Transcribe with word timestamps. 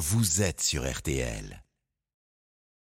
vous 0.00 0.40
êtes 0.40 0.62
sur 0.62 0.90
RTL. 0.90 1.62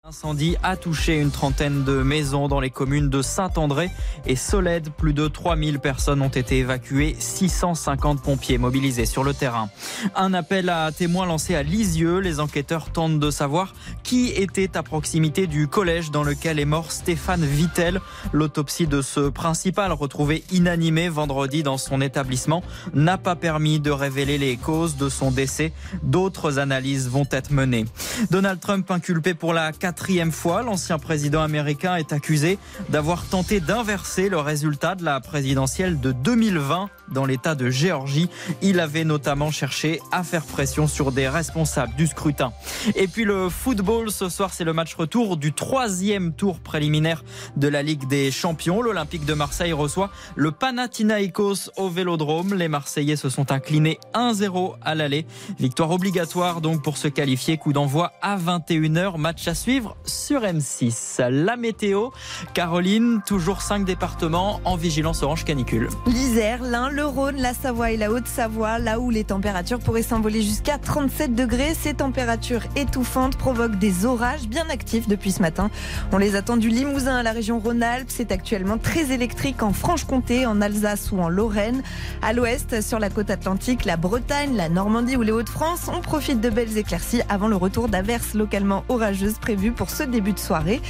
L'incendie 0.09 0.55
a 0.63 0.75
touché 0.75 1.19
une 1.19 1.29
trentaine 1.29 1.83
de 1.83 2.01
maisons 2.01 2.47
dans 2.47 2.59
les 2.59 2.71
communes 2.71 3.11
de 3.11 3.21
Saint-André 3.21 3.91
et 4.25 4.35
Solède. 4.35 4.89
Plus 4.89 5.13
de 5.13 5.27
3000 5.27 5.77
personnes 5.77 6.23
ont 6.23 6.29
été 6.29 6.57
évacuées, 6.57 7.15
650 7.19 8.23
pompiers 8.23 8.57
mobilisés 8.57 9.05
sur 9.05 9.23
le 9.23 9.35
terrain. 9.35 9.69
Un 10.15 10.33
appel 10.33 10.69
à 10.69 10.91
témoins 10.91 11.27
lancé 11.27 11.53
à 11.53 11.61
Lisieux. 11.61 12.21
Les 12.21 12.39
enquêteurs 12.39 12.91
tentent 12.91 13.19
de 13.19 13.29
savoir 13.29 13.75
qui 14.01 14.29
était 14.29 14.75
à 14.77 14.81
proximité 14.81 15.45
du 15.45 15.67
collège 15.67 16.09
dans 16.09 16.23
lequel 16.23 16.57
est 16.57 16.65
mort 16.65 16.91
Stéphane 16.91 17.45
Vittel. 17.45 18.01
L'autopsie 18.33 18.87
de 18.87 19.03
ce 19.03 19.29
principal, 19.29 19.91
retrouvé 19.91 20.43
inanimé 20.51 21.07
vendredi 21.07 21.61
dans 21.61 21.77
son 21.77 22.01
établissement, 22.01 22.63
n'a 22.95 23.19
pas 23.19 23.35
permis 23.35 23.79
de 23.79 23.91
révéler 23.91 24.39
les 24.39 24.57
causes 24.57 24.97
de 24.97 25.07
son 25.07 25.29
décès. 25.29 25.71
D'autres 26.01 26.57
analyses 26.57 27.07
vont 27.09 27.27
être 27.29 27.51
menées. 27.51 27.85
Donald 28.31 28.59
Trump 28.59 28.89
inculpé 28.89 29.35
pour 29.35 29.53
la 29.53 29.71
quatrième 29.99 30.31
fois, 30.31 30.61
l'ancien 30.61 30.97
président 30.97 31.41
américain 31.41 31.97
est 31.97 32.13
accusé 32.13 32.57
d'avoir 32.87 33.25
tenté 33.25 33.59
d'inverser 33.59 34.29
le 34.29 34.39
résultat 34.39 34.95
de 34.95 35.03
la 35.03 35.19
présidentielle 35.19 35.99
de 35.99 36.13
2020 36.13 36.89
dans 37.11 37.25
l'état 37.25 37.53
de 37.53 37.69
Géorgie. 37.69 38.29
Il 38.61 38.79
avait 38.79 39.03
notamment 39.03 39.51
cherché 39.51 39.99
à 40.13 40.23
faire 40.23 40.45
pression 40.45 40.87
sur 40.87 41.11
des 41.11 41.27
responsables 41.27 41.93
du 41.97 42.07
scrutin. 42.07 42.53
Et 42.95 43.07
puis 43.07 43.25
le 43.25 43.49
football, 43.49 44.09
ce 44.09 44.29
soir, 44.29 44.53
c'est 44.53 44.63
le 44.63 44.71
match 44.71 44.95
retour 44.95 45.35
du 45.35 45.51
troisième 45.51 46.31
tour 46.31 46.59
préliminaire 46.59 47.23
de 47.57 47.67
la 47.67 47.83
Ligue 47.83 48.07
des 48.07 48.31
Champions. 48.31 48.81
L'Olympique 48.81 49.25
de 49.25 49.33
Marseille 49.33 49.73
reçoit 49.73 50.11
le 50.37 50.51
Panathinaikos 50.51 51.71
au 51.75 51.89
Vélodrome. 51.89 52.53
Les 52.53 52.69
Marseillais 52.69 53.17
se 53.17 53.27
sont 53.27 53.51
inclinés 53.51 53.99
1-0 54.13 54.75
à 54.81 54.95
l'aller. 54.95 55.25
Victoire 55.59 55.91
obligatoire 55.91 56.61
donc 56.61 56.83
pour 56.83 56.97
se 56.97 57.09
qualifier. 57.09 57.57
Coup 57.57 57.73
d'envoi 57.73 58.13
à 58.21 58.37
21h. 58.37 59.17
Match 59.17 59.47
à 59.47 59.55
suivre 59.55 59.78
sur 60.05 60.41
M6. 60.41 61.29
La 61.29 61.55
météo, 61.55 62.09
Caroline, 62.53 63.21
toujours 63.25 63.61
5 63.61 63.85
départements 63.85 64.61
en 64.65 64.75
vigilance 64.75 65.23
orange 65.23 65.45
canicule. 65.45 65.89
L'Isère, 66.07 66.61
l'Ain, 66.63 66.89
le 66.89 67.05
Rhône, 67.05 67.37
la 67.37 67.53
Savoie 67.53 67.91
et 67.91 67.97
la 67.97 68.11
Haute-Savoie, 68.11 68.79
là 68.79 68.99
où 68.99 69.09
les 69.09 69.23
températures 69.23 69.79
pourraient 69.79 70.03
s'envoler 70.03 70.41
jusqu'à 70.41 70.77
37 70.77 71.35
degrés. 71.35 71.73
Ces 71.73 71.93
températures 71.93 72.63
étouffantes 72.75 73.37
provoquent 73.37 73.79
des 73.79 74.05
orages 74.05 74.47
bien 74.47 74.69
actifs 74.69 75.07
depuis 75.07 75.31
ce 75.31 75.41
matin. 75.41 75.69
On 76.11 76.17
les 76.17 76.35
attend 76.35 76.57
du 76.57 76.69
Limousin 76.69 77.17
à 77.17 77.23
la 77.23 77.31
région 77.31 77.59
Rhône-Alpes. 77.59 78.09
C'est 78.09 78.31
actuellement 78.31 78.77
très 78.77 79.11
électrique 79.11 79.63
en 79.63 79.73
Franche-Comté, 79.73 80.45
en 80.45 80.61
Alsace 80.61 81.11
ou 81.11 81.19
en 81.19 81.29
Lorraine. 81.29 81.83
À 82.21 82.33
l'ouest, 82.33 82.81
sur 82.81 82.99
la 82.99 83.09
côte 83.09 83.29
atlantique, 83.29 83.85
la 83.85 83.97
Bretagne, 83.97 84.55
la 84.55 84.69
Normandie 84.69 85.15
ou 85.15 85.21
les 85.21 85.31
Hauts-de-France, 85.31 85.89
on 85.93 86.01
profite 86.01 86.41
de 86.41 86.49
belles 86.49 86.77
éclaircies 86.77 87.21
avant 87.29 87.47
le 87.47 87.55
retour 87.55 87.89
d'averses 87.89 88.33
localement 88.33 88.83
orageuses 88.89 89.39
prévues 89.39 89.68
pour 89.73 89.89
ce 89.89 90.03
début 90.03 90.33
de 90.33 90.39
soirée. 90.39 90.81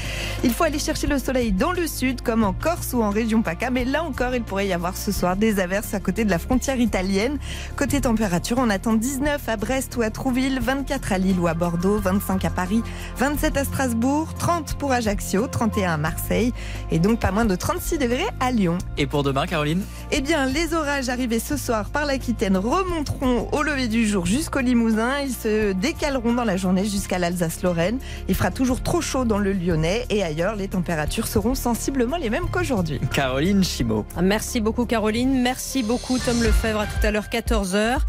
Il 0.43 0.53
faut 0.53 0.63
aller 0.63 0.79
chercher 0.79 1.07
le 1.07 1.19
soleil 1.19 1.51
dans 1.51 1.71
le 1.71 1.87
sud, 1.87 2.21
comme 2.21 2.43
en 2.43 2.53
Corse 2.53 2.93
ou 2.93 3.01
en 3.01 3.09
région 3.09 3.41
PACA. 3.41 3.69
Mais 3.69 3.85
là 3.85 4.03
encore, 4.03 4.35
il 4.35 4.43
pourrait 4.43 4.67
y 4.67 4.73
avoir 4.73 4.95
ce 4.95 5.11
soir 5.11 5.35
des 5.35 5.59
averses 5.59 5.93
à 5.93 5.99
côté 5.99 6.25
de 6.25 6.29
la 6.29 6.39
frontière 6.39 6.79
italienne. 6.79 7.37
Côté 7.75 8.01
température, 8.01 8.57
on 8.59 8.69
attend 8.69 8.93
19 8.93 9.47
à 9.47 9.57
Brest 9.57 9.95
ou 9.97 10.01
à 10.01 10.09
Trouville, 10.09 10.59
24 10.61 11.13
à 11.13 11.17
Lille 11.17 11.39
ou 11.39 11.47
à 11.47 11.53
Bordeaux, 11.53 11.97
25 11.97 12.45
à 12.45 12.49
Paris, 12.49 12.83
27 13.17 13.57
à 13.57 13.63
Strasbourg, 13.63 14.33
30 14.37 14.75
pour 14.77 14.91
Ajaccio, 14.91 15.47
31 15.47 15.93
à 15.93 15.97
Marseille 15.97 16.53
et 16.91 16.99
donc 16.99 17.19
pas 17.19 17.31
moins 17.31 17.45
de 17.45 17.55
36 17.55 17.97
degrés 17.97 18.27
à 18.39 18.51
Lyon. 18.51 18.77
Et 18.97 19.07
pour 19.07 19.23
demain, 19.23 19.45
Caroline? 19.45 19.81
Eh 20.11 20.21
bien, 20.21 20.45
les 20.45 20.73
orages 20.73 21.09
arrivés 21.09 21.39
ce 21.39 21.57
soir 21.57 21.89
par 21.89 22.05
l'Aquitaine 22.05 22.57
remonteront 22.57 23.49
au 23.51 23.63
lever 23.63 23.87
du 23.87 24.07
jour 24.07 24.25
jusqu'au 24.25 24.59
Limousin. 24.59 25.19
Ils 25.23 25.33
se 25.33 25.73
décaleront 25.73 26.33
dans 26.33 26.43
la 26.43 26.57
journée 26.57 26.85
jusqu'à 26.85 27.19
l'Alsace-Lorraine. 27.19 27.99
Il 28.27 28.35
fera 28.35 28.51
toujours 28.51 28.68
trop 28.75 29.01
chaud 29.01 29.25
dans 29.25 29.37
le 29.37 29.53
Lyonnais 29.53 30.05
et 30.09 30.23
ailleurs, 30.23 30.55
les 30.55 30.67
températures 30.67 31.27
seront 31.27 31.55
sensiblement 31.55 32.17
les 32.17 32.29
mêmes 32.29 32.49
qu'aujourd'hui. 32.51 32.99
Caroline 33.13 33.63
Chimo. 33.63 34.05
Merci 34.21 34.61
beaucoup 34.61 34.85
Caroline, 34.85 35.41
merci 35.41 35.83
beaucoup 35.83 36.17
Tom 36.19 36.41
Lefebvre 36.41 36.81
à 36.81 36.85
tout 36.85 37.05
à 37.05 37.11
l'heure 37.11 37.27
14h. 37.31 37.99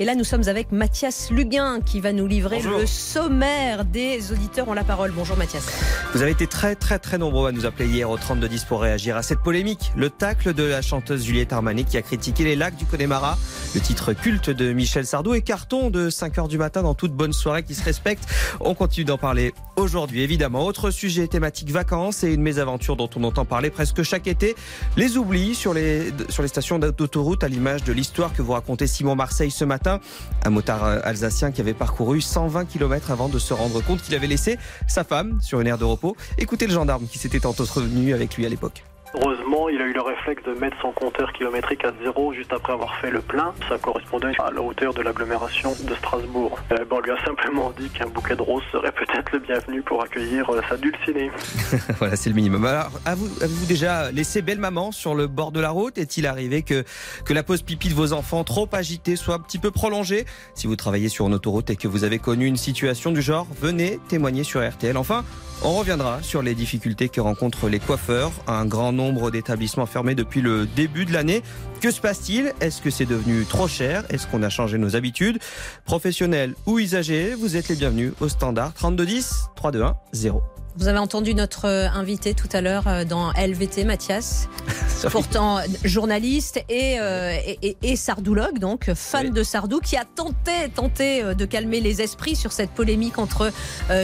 Et 0.00 0.04
là, 0.04 0.16
nous 0.16 0.24
sommes 0.24 0.48
avec 0.48 0.72
Mathias 0.72 1.30
Luguin 1.30 1.78
qui 1.80 2.00
va 2.00 2.12
nous 2.12 2.26
livrer 2.26 2.60
le 2.62 2.84
sommaire 2.84 3.84
des 3.84 4.32
auditeurs 4.32 4.66
ont 4.66 4.74
la 4.74 4.82
parole. 4.82 5.12
Bonjour 5.12 5.36
Mathias. 5.36 5.68
Vous 6.12 6.20
avez 6.20 6.32
été 6.32 6.48
très 6.48 6.74
très 6.74 6.98
très 6.98 7.16
nombreux 7.16 7.48
à 7.48 7.52
nous 7.52 7.64
appeler 7.64 7.86
hier 7.86 8.10
au 8.10 8.16
3210 8.16 8.64
pour 8.64 8.80
réagir 8.80 9.16
à 9.16 9.22
cette 9.22 9.38
polémique. 9.38 9.92
Le 9.96 10.10
tacle 10.10 10.52
de 10.52 10.64
la 10.64 10.82
chanteuse 10.82 11.24
Juliette 11.24 11.52
Armanet 11.52 11.84
qui 11.84 11.96
a 11.96 12.02
critiqué 12.02 12.42
les 12.42 12.56
lacs 12.56 12.74
du 12.74 12.86
Connemara, 12.86 13.38
le 13.72 13.80
titre 13.80 14.14
culte 14.14 14.50
de 14.50 14.72
Michel 14.72 15.06
Sardou 15.06 15.32
et 15.34 15.42
carton 15.42 15.90
de 15.90 16.10
5h 16.10 16.48
du 16.48 16.58
matin 16.58 16.82
dans 16.82 16.94
toute 16.94 17.12
bonne 17.12 17.32
soirée 17.32 17.62
qui 17.62 17.76
se 17.76 17.84
respecte. 17.84 18.24
On 18.58 18.74
continue 18.74 19.04
d'en 19.04 19.18
parler 19.18 19.54
aujourd'hui 19.76 20.22
évidemment. 20.22 20.66
Autre 20.66 20.90
sujet 20.90 21.28
thématique 21.28 21.70
vacances 21.70 22.24
et 22.24 22.34
une 22.34 22.42
mésaventure 22.42 22.96
dont 22.96 23.10
on 23.14 23.22
entend 23.22 23.44
parler 23.44 23.70
presque 23.70 24.02
chaque 24.02 24.26
été. 24.26 24.56
Les 24.96 25.16
oublis 25.16 25.54
sur 25.54 25.72
les, 25.72 26.12
sur 26.30 26.42
les 26.42 26.48
stations 26.48 26.80
d'autoroute 26.80 27.44
à 27.44 27.48
l'image 27.48 27.84
de 27.84 27.92
l'histoire 27.92 28.32
que 28.32 28.42
vous 28.42 28.54
racontez 28.54 28.88
Simon 28.88 29.14
Marseille 29.14 29.52
ce 29.52 29.64
matin 29.64 29.83
un 29.86 30.50
motard 30.50 30.84
euh, 30.84 31.00
alsacien 31.04 31.52
qui 31.52 31.60
avait 31.60 31.74
parcouru 31.74 32.20
120 32.20 32.64
km 32.66 33.10
avant 33.10 33.28
de 33.28 33.38
se 33.38 33.54
rendre 33.54 33.82
compte 33.82 34.02
qu'il 34.02 34.14
avait 34.14 34.26
laissé 34.26 34.58
sa 34.88 35.04
femme 35.04 35.38
sur 35.40 35.60
une 35.60 35.66
aire 35.66 35.78
de 35.78 35.84
repos. 35.84 36.16
Écoutez 36.38 36.66
le 36.66 36.72
gendarme 36.72 37.06
qui 37.06 37.18
s'était 37.18 37.46
entretenu 37.46 38.14
avec 38.14 38.36
lui 38.36 38.46
à 38.46 38.48
l'époque. 38.48 38.84
Heureusement, 39.14 39.68
il 39.68 39.80
a 39.80 39.84
eu 39.84 39.92
le 39.92 40.00
réflexe 40.00 40.42
de 40.44 40.52
mettre 40.54 40.76
son 40.82 40.90
compteur 40.90 41.32
kilométrique 41.32 41.84
à 41.84 41.92
zéro 42.02 42.32
juste 42.32 42.52
après 42.52 42.72
avoir 42.72 42.96
fait 42.96 43.10
le 43.10 43.20
plein. 43.20 43.54
Ça 43.68 43.78
correspondait 43.78 44.32
à 44.38 44.50
la 44.50 44.60
hauteur 44.60 44.92
de 44.92 45.02
l'agglomération 45.02 45.72
de 45.86 45.94
Strasbourg. 45.94 46.58
Euh, 46.72 46.84
bon, 46.90 46.96
on 46.96 47.00
lui 47.00 47.12
a 47.12 47.24
simplement 47.24 47.72
dit 47.78 47.88
qu'un 47.90 48.06
bouquet 48.06 48.34
de 48.34 48.42
roses 48.42 48.64
serait 48.72 48.90
peut-être 48.90 49.30
le 49.32 49.38
bienvenu 49.38 49.82
pour 49.82 50.02
accueillir 50.02 50.50
euh, 50.50 50.60
sa 50.68 50.76
dulcinée. 50.76 51.30
voilà, 51.98 52.16
c'est 52.16 52.28
le 52.28 52.34
minimum. 52.34 52.64
Alors, 52.64 52.90
avez-vous 53.06 53.66
déjà 53.66 54.10
laissé 54.10 54.42
belle 54.42 54.58
maman 54.58 54.90
sur 54.90 55.14
le 55.14 55.28
bord 55.28 55.52
de 55.52 55.60
la 55.60 55.70
route? 55.70 55.96
Est-il 55.96 56.26
arrivé 56.26 56.62
que, 56.62 56.84
que 57.24 57.32
la 57.32 57.44
pause 57.44 57.62
pipi 57.62 57.88
de 57.88 57.94
vos 57.94 58.12
enfants 58.12 58.42
trop 58.42 58.68
agitée 58.72 59.14
soit 59.14 59.34
un 59.34 59.40
petit 59.40 59.58
peu 59.58 59.70
prolongée? 59.70 60.24
Si 60.54 60.66
vous 60.66 60.76
travaillez 60.76 61.08
sur 61.08 61.28
une 61.28 61.34
autoroute 61.34 61.70
et 61.70 61.76
que 61.76 61.86
vous 61.86 62.02
avez 62.02 62.18
connu 62.18 62.46
une 62.46 62.56
situation 62.56 63.12
du 63.12 63.22
genre, 63.22 63.46
venez 63.60 64.00
témoigner 64.08 64.42
sur 64.42 64.66
RTL. 64.68 64.96
Enfin, 64.96 65.24
on 65.62 65.72
reviendra 65.72 66.22
sur 66.22 66.42
les 66.42 66.54
difficultés 66.54 67.08
que 67.08 67.20
rencontrent 67.20 67.68
les 67.68 67.78
coiffeurs. 67.78 68.32
Un 68.46 68.66
grand 68.66 68.92
nombre 68.92 69.03
d'établissements 69.12 69.86
fermés 69.86 70.14
depuis 70.14 70.40
le 70.40 70.66
début 70.66 71.04
de 71.04 71.12
l'année. 71.12 71.42
Que 71.80 71.90
se 71.90 72.00
passe-t-il? 72.00 72.52
Est-ce 72.60 72.80
que 72.80 72.90
c'est 72.90 73.04
devenu 73.04 73.44
trop 73.44 73.68
cher? 73.68 74.04
Est-ce 74.08 74.26
qu'on 74.26 74.42
a 74.42 74.48
changé 74.48 74.78
nos 74.78 74.96
habitudes? 74.96 75.38
Professionnels 75.84 76.54
ou 76.66 76.78
usagers, 76.78 77.34
vous 77.34 77.56
êtes 77.56 77.68
les 77.68 77.76
bienvenus 77.76 78.12
au 78.20 78.28
standard 78.28 78.72
3210 78.74 79.48
321 79.56 79.96
0. 80.12 80.53
Vous 80.76 80.88
avez 80.88 80.98
entendu 80.98 81.34
notre 81.34 81.66
euh, 81.66 81.88
invité 81.88 82.34
tout 82.34 82.48
à 82.52 82.60
l'heure 82.60 82.88
euh, 82.88 83.04
dans 83.04 83.30
LVT, 83.30 83.84
Mathias, 83.84 84.48
pourtant 85.10 85.58
journaliste 85.84 86.64
euh, 86.68 87.36
et, 87.62 87.76
et, 87.80 87.94
sardoulogue, 87.94 88.58
donc 88.58 88.92
fan 88.92 89.30
de 89.30 89.42
Sardou, 89.44 89.78
qui 89.78 89.96
a 89.96 90.04
tenté, 90.04 90.68
tenté 90.74 91.22
de 91.34 91.44
calmer 91.44 91.80
les 91.80 92.02
esprits 92.02 92.34
sur 92.34 92.50
cette 92.50 92.70
polémique 92.70 93.18
entre 93.18 93.52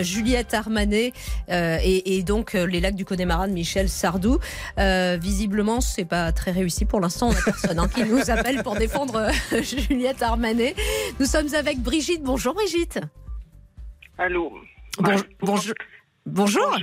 Juliette 0.03 0.55
Armanet 0.55 1.13
et, 1.49 2.23
donc 2.23 2.53
les 2.53 2.81
lacs 2.81 2.95
du 2.95 3.05
Connemara 3.05 3.49
de 3.49 3.53
Michel 3.53 3.89
Sardou. 3.89 4.39
visiblement, 4.77 5.81
c'est 5.81 6.05
pas 6.05 6.33
très 6.33 6.51
réussi 6.51 6.85
pour 6.85 7.01
l'instant. 7.01 7.29
On 7.29 7.33
a 7.33 7.43
personne 7.45 7.79
hein, 7.79 7.89
qui 7.89 8.05
nous 8.05 8.31
appelle 8.31 8.63
pour 8.63 8.77
défendre 8.77 9.29
Juliette 9.63 10.23
Armanet. 10.23 10.75
Nous 11.19 11.27
sommes 11.27 11.53
avec 11.55 11.81
Brigitte. 11.81 12.23
Bonjour 12.23 12.55
Brigitte. 12.55 13.01
Allô. 14.19 14.53
bonjour. 15.41 15.75
Bonjour. 16.27 16.79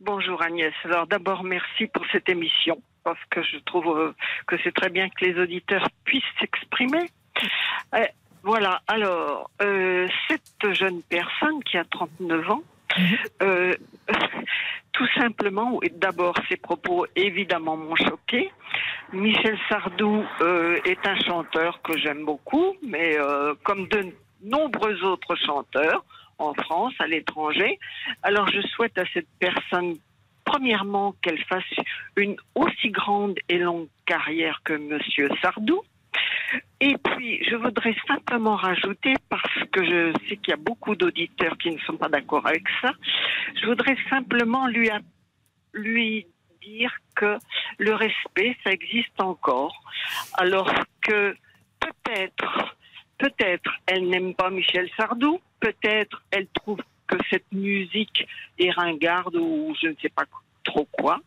Bonjour. 0.00 0.42
Agnès. 0.42 0.72
Alors 0.84 1.06
d'abord, 1.06 1.44
merci 1.44 1.86
pour 1.86 2.04
cette 2.10 2.28
émission, 2.28 2.80
parce 3.04 3.20
que 3.30 3.42
je 3.42 3.58
trouve 3.58 3.98
euh, 3.98 4.14
que 4.46 4.56
c'est 4.64 4.74
très 4.74 4.88
bien 4.88 5.08
que 5.08 5.24
les 5.24 5.40
auditeurs 5.40 5.86
puissent 6.04 6.22
s'exprimer. 6.38 7.10
Euh, 7.94 8.04
voilà, 8.42 8.80
alors, 8.88 9.50
euh, 9.62 10.08
cette 10.28 10.72
jeune 10.72 11.02
personne 11.02 11.62
qui 11.64 11.76
a 11.76 11.84
39 11.84 12.50
ans, 12.50 12.62
mhm. 12.98 13.74
tout 14.92 15.08
simplement, 15.18 15.78
d'abord, 15.92 16.34
ses 16.48 16.56
propos 16.56 17.06
évidemment 17.14 17.76
m'ont 17.76 17.96
choqué. 17.96 18.50
Michel 19.12 19.58
Sardou 19.68 20.24
est 20.84 21.06
un 21.06 21.18
chanteur 21.20 21.82
que 21.82 21.98
j'aime 21.98 22.24
beaucoup, 22.24 22.76
mais 22.86 23.16
comme 23.64 23.88
de 23.88 24.14
nombreux 24.42 25.02
autres 25.04 25.36
chanteurs, 25.36 26.04
en 26.40 26.54
France, 26.54 26.94
à 26.98 27.06
l'étranger. 27.06 27.78
Alors 28.22 28.48
je 28.48 28.60
souhaite 28.68 28.98
à 28.98 29.04
cette 29.12 29.28
personne, 29.38 29.96
premièrement, 30.44 31.14
qu'elle 31.22 31.42
fasse 31.44 31.64
une 32.16 32.36
aussi 32.54 32.90
grande 32.90 33.38
et 33.48 33.58
longue 33.58 33.88
carrière 34.06 34.60
que 34.64 34.72
Monsieur 34.72 35.28
Sardou. 35.42 35.82
Et 36.80 36.96
puis, 36.96 37.44
je 37.44 37.54
voudrais 37.54 37.94
simplement 38.08 38.56
rajouter, 38.56 39.14
parce 39.28 39.54
que 39.70 39.84
je 39.84 40.12
sais 40.28 40.36
qu'il 40.36 40.50
y 40.50 40.52
a 40.52 40.56
beaucoup 40.56 40.96
d'auditeurs 40.96 41.56
qui 41.58 41.70
ne 41.70 41.78
sont 41.80 41.96
pas 41.96 42.08
d'accord 42.08 42.46
avec 42.46 42.64
ça, 42.82 42.92
je 43.60 43.66
voudrais 43.66 43.96
simplement 44.08 44.66
lui, 44.66 44.90
lui 45.74 46.26
dire 46.62 46.92
que 47.14 47.38
le 47.78 47.94
respect, 47.94 48.56
ça 48.64 48.72
existe 48.72 49.20
encore, 49.20 49.74
alors 50.34 50.72
que 51.02 51.36
peut-être 51.78 52.76
peut-être 53.18 53.70
elle 53.86 54.08
n'aime 54.08 54.34
pas 54.34 54.50
Michel 54.50 54.88
Sardou, 54.96 55.40
peut-être 55.60 56.22
elle 56.30 56.46
trouve 56.48 56.80
que 57.06 57.16
cette 57.30 57.50
musique 57.52 58.26
est 58.58 58.70
ringarde 58.70 59.36
ou 59.36 59.74
je 59.80 59.88
ne 59.88 59.94
sais 60.00 60.08
pas 60.08 60.24
trop 60.64 60.86
quoi. 60.92 61.20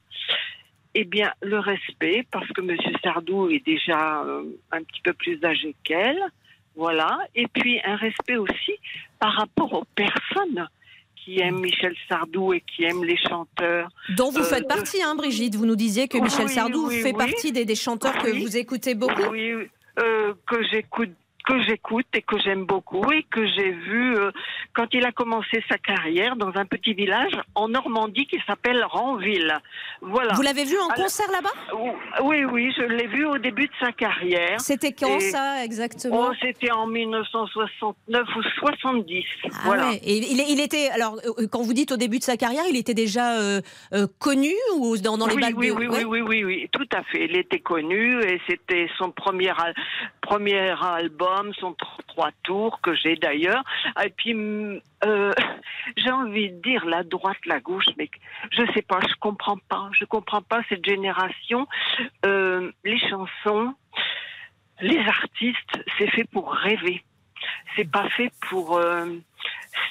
Eh 0.96 1.06
bien, 1.06 1.32
le 1.42 1.58
respect, 1.60 2.26
parce 2.32 2.48
que 2.50 2.62
M. 2.62 2.78
Sardou 3.04 3.50
est 3.50 3.66
déjà 3.66 4.22
euh, 4.24 4.44
un 4.72 4.84
petit 4.84 5.02
peu 5.02 5.14
plus 5.14 5.44
âgé 5.44 5.76
qu'elle, 5.84 6.22
voilà. 6.76 7.18
Et 7.36 7.48
puis 7.48 7.80
un 7.84 7.96
respect 7.96 8.38
aussi 8.38 8.74
par 9.20 9.34
rapport 9.34 9.74
aux 9.74 9.86
personnes 9.96 10.68
qui 11.16 11.40
aiment 11.40 11.62
Michel 11.62 11.96
Sardou 12.10 12.54
et 12.54 12.62
qui 12.62 12.84
aiment 12.84 13.04
les 13.04 13.18
chanteurs. 13.18 13.90
Dont 14.18 14.30
vous 14.30 14.44
faites 14.44 14.66
euh, 14.66 14.68
partie, 14.68 15.02
hein, 15.02 15.16
Brigitte. 15.16 15.56
Vous 15.56 15.66
nous 15.66 15.76
disiez 15.76 16.08
que 16.08 16.18
Michel 16.18 16.50
Sardou 16.50 16.90
fait 16.90 17.14
partie 17.14 17.52
des, 17.52 17.66
des 17.66 17.76
chanteurs 17.76 18.18
que 18.18 18.30
vous 18.30 18.58
écoutez 18.58 18.94
beaucoup. 18.94 19.32
Oui, 19.32 19.52
euh, 20.00 20.34
que 20.46 20.64
j'écoute 20.72 21.12
que 21.44 21.62
j'écoute 21.64 22.06
et 22.14 22.22
que 22.22 22.40
j'aime 22.40 22.66
beaucoup 22.66 23.12
et 23.12 23.24
que 23.24 23.46
j'ai 23.46 23.72
vu 23.72 24.16
euh, 24.16 24.32
quand 24.74 24.88
il 24.94 25.06
a 25.06 25.12
commencé 25.12 25.64
sa 25.70 25.78
carrière 25.78 26.36
dans 26.36 26.52
un 26.56 26.66
petit 26.66 26.94
village 26.94 27.34
en 27.56 27.70
Normandie 27.70 28.26
qui 28.26 28.40
s'appelle 28.48 28.84
Ranville. 28.84 29.60
Voilà. 30.02 30.34
Vous 30.34 30.42
l'avez 30.42 30.64
vu 30.64 30.78
en 30.80 30.88
concert 30.90 31.30
là-bas? 31.32 31.50
Oui, 32.24 32.46
oui, 32.46 32.74
je 32.78 32.84
l'ai 32.84 33.08
vu 33.08 33.26
au 33.26 33.38
début 33.38 33.68
de 33.68 33.74
sa 33.80 33.92
carrière. 33.92 34.60
C'était 34.60 34.94
quand 34.94 35.20
ça 35.20 35.64
exactement? 35.64 36.30
Oh, 36.30 36.34
C'était 36.42 36.72
en 36.72 36.88
1969 36.88 38.28
ou 38.36 38.44
70. 38.60 39.26
Ah 39.44 39.50
voilà. 39.66 39.92
Et 40.04 40.18
il, 40.18 40.60
était 40.60 40.90
alors 40.90 41.18
euh, 41.26 41.48
quand 41.52 41.62
vous 41.62 41.74
dites 41.74 41.92
au 41.92 41.98
début 41.98 42.20
de 42.20 42.24
sa 42.24 42.38
carrière, 42.38 42.64
il 42.70 42.78
était 42.78 42.94
déjà 42.94 43.38
euh, 43.40 43.62
connu 44.20 44.54
ou 44.78 44.98
dans, 44.98 45.18
dans 45.18 45.28
les 45.28 45.36
oui, 45.36 45.72
oui, 45.72 45.72
oui, 45.72 45.88
oui, 45.90 46.04
oui, 46.06 46.22
oui, 46.22 46.44
oui, 46.44 46.70
tout 46.72 46.88
à 46.96 47.04
fait. 47.04 47.26
Il 47.26 47.36
était 47.36 47.60
connu 47.60 48.22
et 48.22 48.40
c'était 48.48 48.88
son 48.98 49.12
premier 49.12 49.54
premier 50.24 50.74
album 50.82 51.54
son 51.60 51.76
trois 52.08 52.32
tours 52.44 52.80
que 52.82 52.96
j'ai 52.96 53.16
d'ailleurs. 53.16 53.64
Et 54.04 54.10
puis, 54.10 54.34
mm, 54.34 54.80
euh, 55.06 55.34
j'ai 55.98 56.12
envie 56.12 56.50
de 56.50 56.62
dire 56.62 56.86
la 56.86 57.04
droite, 57.04 57.38
la 57.46 57.60
gauche, 57.60 57.86
mais 57.98 58.10
je 58.52 58.64
sais 58.74 58.82
pas, 58.82 59.00
je 59.02 59.14
comprends 59.20 59.60
pas, 59.70 59.90
je 60.00 60.06
comprends 60.06 60.42
pas 60.42 60.62
cette 60.70 60.86
génération. 60.86 61.68
Euh, 62.26 62.72
les 62.84 63.00
chansons, 63.00 63.76
les 64.82 65.00
artistes, 65.00 65.84
c'est 65.98 66.10
fait 66.10 66.26
pour 66.26 66.52
rêver. 66.52 67.04
C'est 67.76 67.90
pas 67.90 68.10
fait 68.10 68.32
pour. 68.50 68.78
Euh, 68.78 69.06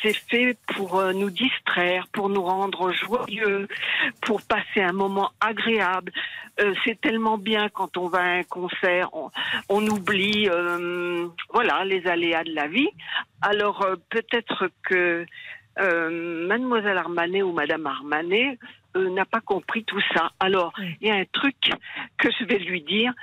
c'est 0.02 0.16
fait 0.28 0.56
pour 0.74 0.98
euh, 0.98 1.12
nous 1.12 1.30
distraire, 1.30 2.06
pour 2.12 2.28
nous 2.28 2.42
rendre 2.42 2.92
joyeux, 2.92 3.68
pour 4.22 4.42
passer 4.42 4.80
un 4.80 4.92
moment 4.92 5.30
agréable. 5.40 6.12
Euh, 6.60 6.74
c'est 6.84 7.00
tellement 7.00 7.38
bien 7.38 7.68
quand 7.68 7.96
on 7.96 8.08
va 8.08 8.20
à 8.20 8.38
un 8.38 8.42
concert, 8.42 9.10
on, 9.68 9.86
oublie, 9.86 10.48
euh, 10.48 11.28
voilà, 11.52 11.84
les 11.84 12.06
aléas 12.06 12.44
de 12.44 12.54
la 12.54 12.68
vie. 12.68 12.90
Alors 13.40 13.86
peut-être 14.10 14.68
que 14.84 15.26
Mademoiselle 15.78 16.98
Armanet 16.98 17.42
ou 17.42 17.52
Madame 17.52 17.86
Armanet 17.86 18.58
n'a 18.94 19.24
pas 19.24 19.40
compris 19.40 19.84
tout 19.84 20.02
ça. 20.14 20.32
Alors, 20.38 20.74
il 21.00 21.08
y 21.08 21.10
a 21.10 21.14
un 21.14 21.24
truc 21.32 21.56
que 22.18 22.28
je 22.38 22.44
vais 22.44 22.58
lui 22.58 22.82
dire, 22.82 23.14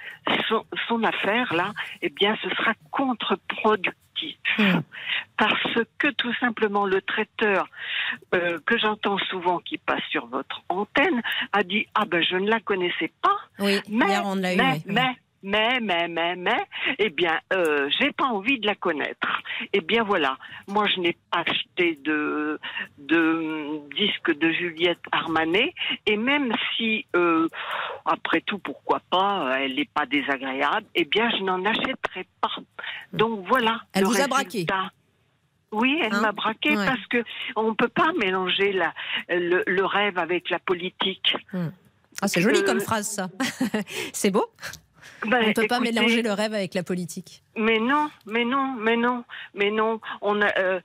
son, 0.48 0.66
son 0.88 1.04
affaire 1.04 1.54
là, 1.54 1.74
eh 2.02 2.10
bien, 2.10 2.36
ce 2.42 2.50
sera 2.50 2.74
contre-productif 2.90 3.94
Hmm. 4.58 4.80
Parce 5.38 5.80
que 5.98 6.08
tout 6.10 6.34
simplement 6.40 6.86
le 6.86 7.02
traiteur 7.02 7.68
euh, 8.34 8.58
que 8.66 8.78
j'entends 8.78 9.18
souvent 9.30 9.60
qui 9.60 9.78
passe 9.78 10.04
sur 10.10 10.28
votre 10.28 10.62
antenne 10.70 11.22
a 11.54 11.64
dit 11.64 11.88
ah 11.96 12.06
ben 12.06 12.22
je 12.22 12.36
ne 12.36 12.50
la 12.50 12.60
connaissais 12.60 13.12
pas. 13.22 13.38
Oui, 13.60 13.80
mais, 13.90 14.18
on 14.24 14.36
l'a 14.36 14.54
eu. 14.54 14.58
mais, 14.58 14.82
mais, 14.86 15.16
mais, 15.44 16.08
mais, 16.08 16.36
mais, 16.36 16.66
eh 16.98 17.10
bien, 17.10 17.40
euh, 17.54 17.90
j'ai 18.00 18.12
pas 18.12 18.26
envie 18.26 18.60
de 18.60 18.68
la 18.68 18.76
connaître. 18.76 19.42
Eh 19.74 19.82
bien, 19.82 20.04
voilà. 20.04 20.38
Moi, 20.68 20.88
je 20.88 21.00
n'ai 21.00 21.18
pas 21.32 21.40
acheté 21.40 22.00
de, 22.04 22.60
de 22.98 23.80
disque 23.96 24.38
de 24.38 24.52
Juliette 24.52 25.00
Armanet. 25.12 25.74
Et 26.06 26.18
même 26.18 26.54
si, 26.76 27.06
euh, 27.16 27.48
après 28.06 28.42
tout, 28.42 28.60
pourquoi 28.60 29.02
pas, 29.10 29.58
elle 29.60 29.76
n'est 29.76 29.90
pas 29.94 30.06
désagréable, 30.06 30.86
eh 30.96 31.06
bien, 31.06 31.30
je 31.32 31.44
n'en 31.44 31.64
achèterai 31.64 32.26
pas. 32.42 32.52
Donc, 33.14 33.46
voilà. 33.48 33.82
Elle 33.94 34.06
vous 34.06 34.20
a 34.20 34.28
braqué. 34.28 34.66
Oui, 35.72 36.00
elle 36.02 36.16
hein 36.16 36.22
m'a 36.22 36.32
braqué 36.32 36.74
parce 36.74 37.06
que 37.08 37.24
on 37.56 37.76
peut 37.76 37.90
pas 37.90 38.12
mélanger 38.20 38.72
la, 38.72 38.94
le, 39.30 39.86
rêve 39.86 40.18
avec 40.18 40.50
la 40.50 40.58
politique. 40.58 41.36
Hmm. 41.54 41.68
Ah, 42.22 42.28
c'est 42.28 42.42
joli 42.42 42.64
comme 42.64 42.80
phrase, 42.80 43.08
ça. 43.08 43.30
c'est 44.14 44.32
beau. 44.32 44.52
Ben, 45.26 45.44
on 45.44 45.48
ne 45.50 45.54
peut 45.54 45.68
pas 45.68 45.80
mélanger 45.80 46.22
le 46.22 46.32
rêve 46.32 46.54
avec 46.54 46.74
la 46.74 46.84
politique. 46.84 47.42
Mais 47.58 47.80
non, 47.80 48.10
mais 48.26 48.46
non, 48.46 48.76
mais 48.80 48.96
non, 48.96 49.24
mais 49.54 49.70
non. 49.70 50.00
On 50.22 50.42
a, 50.42 50.58
euh, 50.58 50.80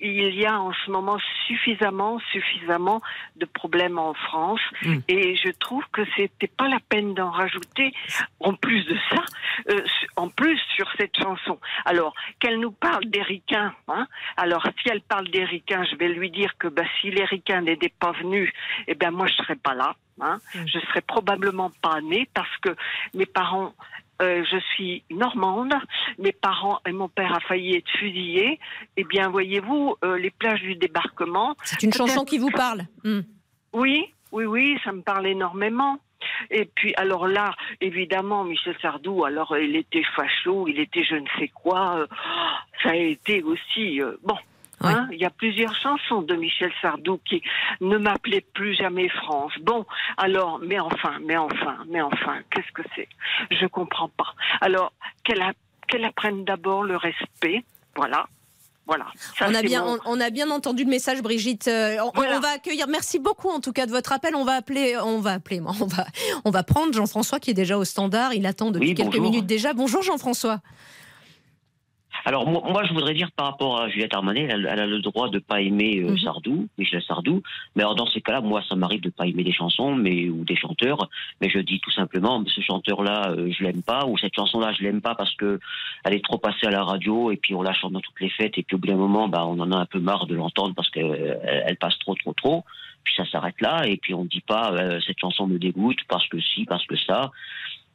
il 0.00 0.34
y 0.34 0.46
a 0.46 0.60
en 0.60 0.72
ce 0.72 0.90
moment 0.90 1.18
suffisamment, 1.46 2.18
suffisamment 2.32 3.00
de 3.36 3.46
problèmes 3.46 3.98
en 3.98 4.14
France, 4.14 4.60
hmm. 4.82 4.98
et 5.08 5.36
je 5.36 5.50
trouve 5.52 5.84
que 5.92 6.02
c'était 6.16 6.48
pas 6.48 6.68
la 6.68 6.80
peine 6.88 7.14
d'en 7.14 7.30
rajouter. 7.30 7.92
En 8.40 8.54
plus 8.54 8.84
de 8.84 8.96
ça, 9.10 9.24
euh, 9.70 9.84
en 10.16 10.28
plus 10.28 10.60
sur 10.76 10.88
cette 10.98 11.16
chanson. 11.16 11.58
Alors 11.84 12.14
qu'elle 12.40 12.60
nous 12.60 12.72
parle 12.72 13.06
d'Éricain, 13.06 13.74
hein, 13.88 14.06
alors 14.36 14.66
si 14.82 14.88
elle 14.90 15.02
parle 15.02 15.28
d'Éricain, 15.28 15.84
je 15.90 15.96
vais 15.96 16.08
lui 16.08 16.30
dire 16.30 16.52
que 16.58 16.68
bah, 16.68 16.84
si 17.00 17.10
l'Éricain 17.10 17.62
n'était 17.62 17.92
pas 17.98 18.12
venu, 18.12 18.52
eh 18.86 18.94
ben 18.94 19.10
moi 19.10 19.26
je 19.26 19.34
serais 19.34 19.56
pas 19.56 19.74
là. 19.74 19.96
Hein. 20.20 20.38
Hmm. 20.54 20.66
Je 20.66 20.78
serais 20.80 21.02
probablement 21.02 21.70
pas 21.82 22.00
née 22.00 22.28
parce 22.34 22.56
que 22.58 22.70
mes 23.14 23.26
parents 23.26 23.74
euh, 24.20 24.42
je 24.50 24.58
suis 24.74 25.04
normande, 25.10 25.72
mes 26.18 26.32
parents 26.32 26.80
et 26.84 26.92
mon 26.92 27.08
père 27.08 27.32
a 27.34 27.40
failli 27.40 27.76
être 27.76 27.90
fusillés. 27.98 28.58
Eh 28.96 29.04
bien, 29.04 29.28
voyez-vous, 29.28 29.94
euh, 30.04 30.18
les 30.18 30.30
plages 30.30 30.60
du 30.60 30.74
débarquement. 30.74 31.54
C'est 31.62 31.84
une 31.84 31.92
chanson 31.92 32.24
qui 32.24 32.38
vous 32.38 32.50
parle. 32.50 32.82
Hmm. 33.04 33.20
Oui, 33.72 34.12
oui, 34.32 34.44
oui, 34.44 34.78
ça 34.82 34.90
me 34.90 35.02
parle 35.02 35.28
énormément. 35.28 35.98
Et 36.50 36.64
puis, 36.64 36.92
alors 36.96 37.28
là, 37.28 37.54
évidemment, 37.80 38.42
Michel 38.42 38.74
Sardou, 38.82 39.24
alors 39.24 39.56
il 39.56 39.76
était 39.76 40.02
facho, 40.16 40.66
il 40.66 40.80
était 40.80 41.04
je 41.04 41.14
ne 41.14 41.26
sais 41.38 41.48
quoi. 41.48 41.98
Euh, 41.98 42.06
ça 42.82 42.90
a 42.90 42.96
été 42.96 43.44
aussi. 43.44 44.00
bon, 44.24 44.36
Hein, 44.80 45.08
il 45.12 45.18
y 45.18 45.24
a 45.24 45.30
plusieurs 45.30 45.74
chansons 45.76 46.22
de 46.22 46.34
Michel 46.34 46.72
Sardou 46.80 47.18
qui 47.24 47.42
ne 47.80 47.98
m'appelaient 47.98 48.44
plus 48.54 48.74
jamais 48.74 49.08
France. 49.08 49.52
Bon, 49.62 49.84
alors, 50.16 50.60
mais 50.62 50.78
enfin, 50.78 51.18
mais 51.24 51.36
enfin, 51.36 51.78
mais 51.88 52.00
enfin, 52.00 52.38
qu'est-ce 52.50 52.72
que 52.72 52.82
c'est? 52.94 53.08
Je 53.50 53.66
comprends 53.66 54.08
pas. 54.08 54.34
Alors, 54.60 54.92
qu'elle 55.24 56.04
apprenne 56.04 56.44
d'abord 56.44 56.84
le 56.84 56.96
respect, 56.96 57.64
voilà. 57.96 58.26
Voilà. 58.86 59.04
on, 59.42 59.54
a 59.54 59.60
bien, 59.60 59.84
on, 60.06 60.18
a 60.18 60.30
bien 60.30 60.50
entendu 60.50 60.84
le 60.84 60.88
message, 60.88 61.20
Brigitte. 61.20 61.68
Euh, 61.68 61.98
on, 62.14 62.40
va 62.40 62.48
accueillir. 62.54 62.88
Merci 62.88 63.18
beaucoup 63.18 63.50
en 63.50 63.60
tout 63.60 63.72
cas 63.72 63.84
de 63.84 63.90
votre 63.90 64.12
appel. 64.12 64.34
On 64.34 64.44
va 64.44 64.54
appeler, 64.54 64.96
on 64.96 65.20
va 65.20 65.32
appeler, 65.32 65.60
on 65.60 65.72
va, 65.72 66.06
on 66.46 66.50
va 66.50 66.62
prendre 66.62 66.94
Jean-François 66.94 67.38
qui 67.38 67.50
est 67.50 67.54
déjà 67.54 67.76
au 67.76 67.84
standard. 67.84 68.32
Il 68.32 68.46
attend 68.46 68.70
depuis 68.70 68.94
quelques 68.94 69.18
minutes 69.18 69.44
déjà. 69.44 69.74
Bonjour 69.74 70.02
Jean-François. 70.02 70.60
Alors 72.28 72.46
moi, 72.46 72.84
je 72.84 72.92
voudrais 72.92 73.14
dire 73.14 73.30
par 73.32 73.46
rapport 73.46 73.80
à 73.80 73.88
Juliette 73.88 74.12
Armanet, 74.12 74.48
elle, 74.50 74.66
a 74.66 74.84
le 74.84 75.00
droit 75.00 75.30
de 75.30 75.38
pas 75.38 75.62
aimer 75.62 76.02
euh, 76.02 76.10
mhm. 76.10 76.18
Sardou, 76.18 76.68
Michel 76.76 77.02
Sardou. 77.02 77.42
Mais 77.74 77.82
alors 77.82 77.94
dans 77.94 78.04
ces 78.04 78.20
cas-là, 78.20 78.42
moi, 78.42 78.62
ça 78.68 78.76
m'arrive 78.76 79.00
de 79.00 79.08
pas 79.08 79.26
aimer 79.26 79.44
des 79.44 79.52
chansons, 79.54 79.94
mais 79.94 80.28
ou 80.28 80.44
des 80.44 80.54
chanteurs. 80.54 81.08
Mais 81.40 81.48
je 81.48 81.58
dis 81.58 81.80
tout 81.80 81.90
simplement, 81.90 82.44
ce 82.46 82.60
chanteur-là, 82.60 83.30
euh, 83.30 83.50
je 83.50 83.64
l'aime 83.64 83.82
pas, 83.82 84.04
ou 84.04 84.18
cette 84.18 84.34
chanson-là, 84.34 84.74
je 84.78 84.82
l'aime 84.82 85.00
pas 85.00 85.14
parce 85.14 85.34
que 85.36 85.58
elle 86.04 86.12
est 86.12 86.22
trop 86.22 86.36
passée 86.36 86.66
à 86.66 86.70
la 86.70 86.84
radio, 86.84 87.30
et 87.30 87.38
puis 87.38 87.54
on 87.54 87.62
la 87.62 87.72
chante 87.72 87.92
dans 87.92 88.02
toutes 88.02 88.20
les 88.20 88.28
fêtes, 88.28 88.58
et 88.58 88.62
puis 88.62 88.76
au 88.76 88.78
bout 88.78 88.88
d'un 88.88 88.96
moment, 88.96 89.28
bah, 89.28 89.46
on 89.46 89.58
en 89.60 89.72
a 89.72 89.78
un 89.78 89.86
peu 89.86 89.98
marre 89.98 90.26
de 90.26 90.34
l'entendre 90.34 90.74
parce 90.74 90.90
qu'elle 90.90 91.06
euh, 91.06 91.62
elle 91.64 91.78
passe 91.78 91.98
trop, 91.98 92.14
trop, 92.14 92.34
trop. 92.34 92.64
Puis 93.04 93.14
ça 93.16 93.24
s'arrête 93.24 93.58
là, 93.62 93.86
et 93.86 93.96
puis 93.96 94.12
on 94.12 94.24
ne 94.24 94.28
dit 94.28 94.42
pas 94.42 94.74
cette 95.06 95.18
chanson 95.18 95.46
me 95.46 95.58
dégoûte 95.58 96.00
parce 96.10 96.28
que 96.28 96.38
si, 96.40 96.66
parce 96.66 96.84
que 96.84 96.96
ça. 96.96 97.30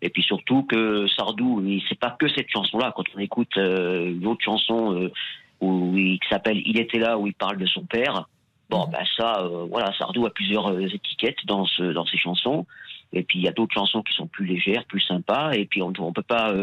Et 0.03 0.09
puis 0.09 0.21
surtout 0.21 0.63
que 0.63 1.07
Sardou, 1.07 1.63
c'est 1.87 1.97
pas 1.97 2.11
que 2.11 2.27
cette 2.27 2.49
chanson-là. 2.49 2.91
Quand 2.93 3.05
on 3.15 3.19
écoute 3.19 3.57
euh, 3.57 4.11
une 4.11 4.27
autre 4.27 4.43
chanson 4.43 4.93
euh, 4.99 5.11
où, 5.61 5.93
qui 5.95 6.19
s'appelle 6.29 6.61
Il 6.65 6.77
était 6.77 6.99
là, 6.99 7.17
où 7.17 7.25
il 7.25 7.33
parle 7.33 7.55
de 7.55 7.65
son 7.65 7.85
père, 7.85 8.27
bon, 8.69 8.85
ben 8.91 9.05
ça, 9.17 9.39
euh, 9.39 9.65
voilà, 9.71 9.93
Sardou 9.97 10.25
a 10.25 10.29
plusieurs 10.29 10.77
étiquettes 10.77 11.45
dans, 11.45 11.65
ce, 11.65 11.83
dans 11.83 12.05
ses 12.05 12.17
chansons. 12.17 12.65
Et 13.13 13.23
puis 13.23 13.39
il 13.39 13.45
y 13.45 13.47
a 13.47 13.53
d'autres 13.53 13.73
chansons 13.73 14.01
qui 14.01 14.13
sont 14.13 14.27
plus 14.27 14.45
légères, 14.45 14.83
plus 14.85 14.99
sympas. 14.99 15.53
Et 15.53 15.65
puis 15.65 15.81
on 15.81 15.91
ne 15.91 16.11
peut 16.11 16.21
pas 16.21 16.53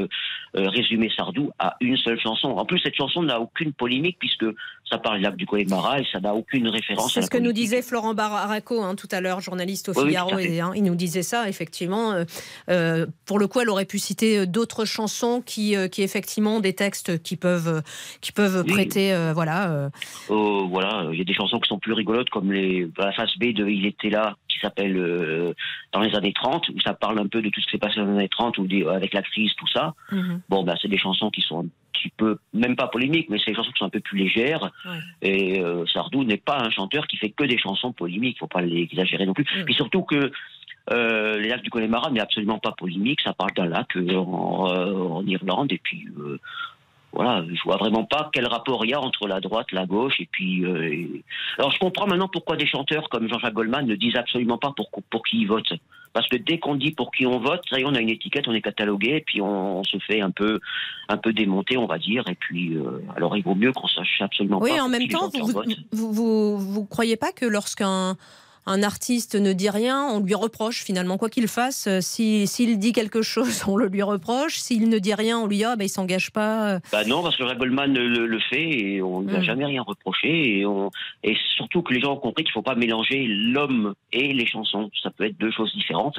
résumer 0.53 1.11
Sardou 1.17 1.51
à 1.59 1.77
une 1.81 1.97
seule 1.97 2.21
chanson. 2.21 2.49
En 2.49 2.67
plus, 2.67 2.81
cette 2.81 2.97
chanson 2.97 3.23
n'a 3.23 3.41
aucune 3.41 3.73
polémique 3.73 4.17
puisque 4.19 4.45
ça 4.91 4.99
parle 4.99 5.19
du 5.19 5.25
lac 5.25 5.37
du 5.37 5.47
Connemara 5.47 6.01
et 6.01 6.07
ça 6.11 6.21
n'a 6.21 6.35
aucune 6.35 6.69
référence. 6.69 7.15
C'est 7.15 7.23
ce 7.23 7.31
que 7.31 7.39
nous 7.39 7.53
disait 7.53 7.83
Florent 7.83 8.15
Barraco 8.15 8.83
hein, 8.83 8.95
tout 8.95 9.09
à 9.11 9.21
l'heure, 9.21 9.41
journaliste 9.41 9.89
au 9.89 9.95
Figaro. 9.95 10.39
et, 10.39 10.61
hein, 10.61 10.73
il 10.75 10.83
nous 10.83 10.95
disait 10.95 11.23
ça, 11.23 11.49
effectivement. 11.49 12.25
Euh, 12.69 13.07
pour 13.25 13.39
le 13.39 13.47
coup, 13.47 13.61
elle 13.61 13.71
aurait 13.71 13.85
pu 13.85 13.99
citer 13.99 14.47
d'autres 14.47 14.85
chansons 14.85 15.43
qui, 15.45 15.75
qui 15.91 16.03
effectivement 16.03 16.57
ont 16.57 16.61
des 16.61 16.75
textes 16.75 17.23
qui 17.23 17.37
peuvent, 17.37 17.83
qui 18.21 18.33
peuvent 18.33 18.65
prêter. 18.65 19.15
voilà. 19.35 19.91
voilà, 20.29 21.07
il 21.13 21.19
y 21.19 21.23
a 21.23 21.25
des 21.25 21.35
chansons 21.35 21.59
qui 21.61 21.69
sont 21.69 21.79
plus 21.79 21.93
rigolotes 21.93 22.31
comme 22.31 22.53
les, 22.53 22.89
la 22.99 23.13
face 23.13 23.37
B 23.39 23.53
de 23.53 23.67
Il 23.69 23.87
était 23.87 24.11
là, 24.11 24.37
qui 24.49 24.59
s'appelle 24.61 25.55
Dans 25.93 26.01
les 26.01 26.15
années 26.15 26.35
où 26.73 26.81
ça 26.81 26.95
parle 26.95 27.19
un 27.19 27.27
peu 27.27 27.43
de 27.43 27.49
tout 27.49 27.61
ce 27.61 27.67
qui 27.67 27.73
s'est 27.73 27.79
passé 27.79 27.97
dans 27.97 28.07
les 28.07 28.13
années 28.13 28.29
30, 28.29 28.59
ou 28.59 28.67
avec 28.89 29.15
la 29.15 29.23
crise, 29.23 29.53
tout 29.57 29.67
ça. 29.69 29.95
Mhm. 30.11 30.41
Bon, 30.49 30.65
ben, 30.65 30.75
c'est 30.81 30.89
des 30.89 30.99
chansons 30.99 31.31
qui 31.31 31.43
sont 31.43 31.69
petit 31.93 32.11
peu, 32.17 32.39
même 32.53 32.77
pas 32.77 32.89
polémiques, 32.89 33.29
mais 33.29 33.39
c'est 33.39 33.51
des 33.51 33.57
chansons 33.57 33.71
qui 33.71 33.79
sont 33.79 33.87
un 33.87 33.91
peu 33.91 34.01
plus 34.01 34.19
légères. 34.19 34.71
Et 35.23 35.61
euh, 35.61 35.85
Sardou 35.87 36.25
n'est 36.25 36.37
pas 36.37 36.59
un 36.59 36.71
chanteur 36.71 37.07
qui 37.07 37.17
fait 37.17 37.31
que 37.31 37.45
des 37.45 37.59
chansons 37.59 37.93
polémiques, 37.93 38.37
il 38.37 38.41
faut 38.41 38.47
pas 38.47 38.63
l'exagérer 38.63 39.27
non 39.27 39.35
plus. 39.35 39.45
Puis 39.45 39.75
surtout 39.75 40.03
que 40.03 40.31
euh, 40.93 41.39
les 41.39 41.49
lacs 41.49 41.63
du 41.63 41.71
Connemara 41.71 42.11
n'est 42.11 42.21
absolument 42.21 42.59
pas 42.59 42.73
polémique, 42.73 43.21
ça 43.23 43.33
parle 43.33 43.53
d'un 43.55 43.67
lac 43.67 43.97
en, 43.97 44.67
en, 44.67 45.27
Irlande, 45.27 45.73
et 45.73 45.79
puis 45.79 46.09
voilà, 47.13 47.45
je 47.53 47.63
vois 47.65 47.77
vraiment 47.77 48.05
pas 48.05 48.31
quel 48.33 48.47
rapport 48.47 48.85
il 48.85 48.91
y 48.91 48.95
a 48.95 49.01
entre 49.01 49.27
la 49.27 49.41
droite, 49.41 49.73
la 49.73 49.87
gauche, 49.87 50.21
et 50.21 50.29
puis. 50.31 50.65
Euh, 50.65 51.07
alors 51.59 51.73
je 51.73 51.79
comprends 51.79 52.07
maintenant 52.07 52.29
pourquoi 52.29 52.57
des 52.57 52.67
chanteurs 52.67 53.09
comme 53.09 53.29
Jean-Jacques 53.29 53.55
Goldman 53.55 53.87
ne 53.87 53.97
disent 53.97 54.17
absolument 54.17 54.59
pas 54.59 54.73
pour, 54.77 54.91
pour 55.11 55.25
qui 55.25 55.41
ils 55.41 55.47
votent. 55.47 55.73
Parce 56.13 56.29
que 56.29 56.37
dès 56.37 56.59
qu'on 56.59 56.75
dit 56.75 56.91
pour 56.91 57.13
qui 57.13 57.27
on 57.27 57.39
vote, 57.39 57.63
ça 57.71 57.79
y 57.79 57.83
est, 57.83 57.85
on 57.85 57.95
a 57.95 58.01
une 58.01 58.09
étiquette, 58.09 58.49
on 58.49 58.53
est 58.53 58.63
catalogué, 58.63 59.17
et 59.17 59.21
puis 59.21 59.41
on, 59.41 59.85
se 59.85 59.99
fait 59.99 60.21
un 60.21 60.31
peu, 60.31 60.61
un 61.09 61.17
peu 61.17 61.33
démonter, 61.33 61.77
on 61.77 61.87
va 61.87 61.99
dire. 61.99 62.25
Et 62.29 62.35
puis, 62.35 62.75
euh, 62.75 63.03
alors 63.17 63.37
il 63.37 63.45
vaut 63.45 63.55
mieux 63.55 63.73
qu'on 63.73 63.87
sache 63.87 64.21
absolument 64.21 64.59
pas. 64.59 64.65
Oui, 64.65 64.81
en 64.81 64.89
même 64.89 65.07
temps, 65.07 65.29
vous, 65.33 65.47
vous, 65.93 66.13
vous, 66.13 66.59
vous, 66.59 66.85
croyez 66.87 67.17
pas 67.17 67.33
que 67.33 67.47
lorsqu'un 67.47 68.17
un 68.67 68.83
artiste 68.83 69.35
ne 69.35 69.53
dit 69.53 69.71
rien, 69.71 70.05
on 70.05 70.21
lui 70.21 70.35
reproche 70.35 70.83
finalement, 70.83 71.19
quoi 71.19 71.29
qu'il 71.29 71.49
fasse. 71.49 71.87
Euh, 71.87 72.01
s'il 72.01 72.79
dit 72.79 72.93
quelque 72.93 73.23
chose, 73.23 73.65
on 73.69 73.77
le 73.77 73.89
lui 73.89 74.03
reproche. 74.03 74.59
S'il 74.59 74.89
ne 74.89 74.99
dit 74.99 75.15
rien, 75.15 75.39
on 75.39 75.47
lui 75.47 75.59
dit 75.59 75.65
ah, 75.65 75.77
bah, 75.77 75.85
il 75.85 75.89
s'engage 75.89 76.31
pas. 76.31 76.79
Bah 76.93 77.05
non, 77.05 77.23
parce 77.23 77.37
que 77.37 77.43
Ray 77.43 77.57
Goldman 77.57 77.93
le, 77.93 78.27
le, 78.27 78.41
fait 78.41 78.71
et 78.71 79.03
on 79.03 79.21
ne 79.21 79.29
lui 79.29 79.37
a 79.37 79.41
mm. 79.41 79.45
jamais 79.45 79.65
rien 79.67 79.83
reproché. 79.83 80.59
Et, 80.59 80.67
on, 80.67 80.91
et 81.23 81.37
surtout 81.57 81.83
que 81.83 81.95
les 81.95 82.01
gens 82.01 82.13
ont 82.15 82.17
compris 82.17 82.45
qu'il 82.45 82.51
ne 82.51 82.55
faut 82.55 82.63
pas 82.63 82.75
mélanger 82.75 83.27
l'homme 83.27 83.95
et 84.13 84.33
les 84.33 84.47
chansons. 84.47 84.91
Ça 85.03 85.11
peut 85.11 85.25
être 85.25 85.39
deux 85.39 85.51
choses 85.51 85.73
différentes. 85.75 86.19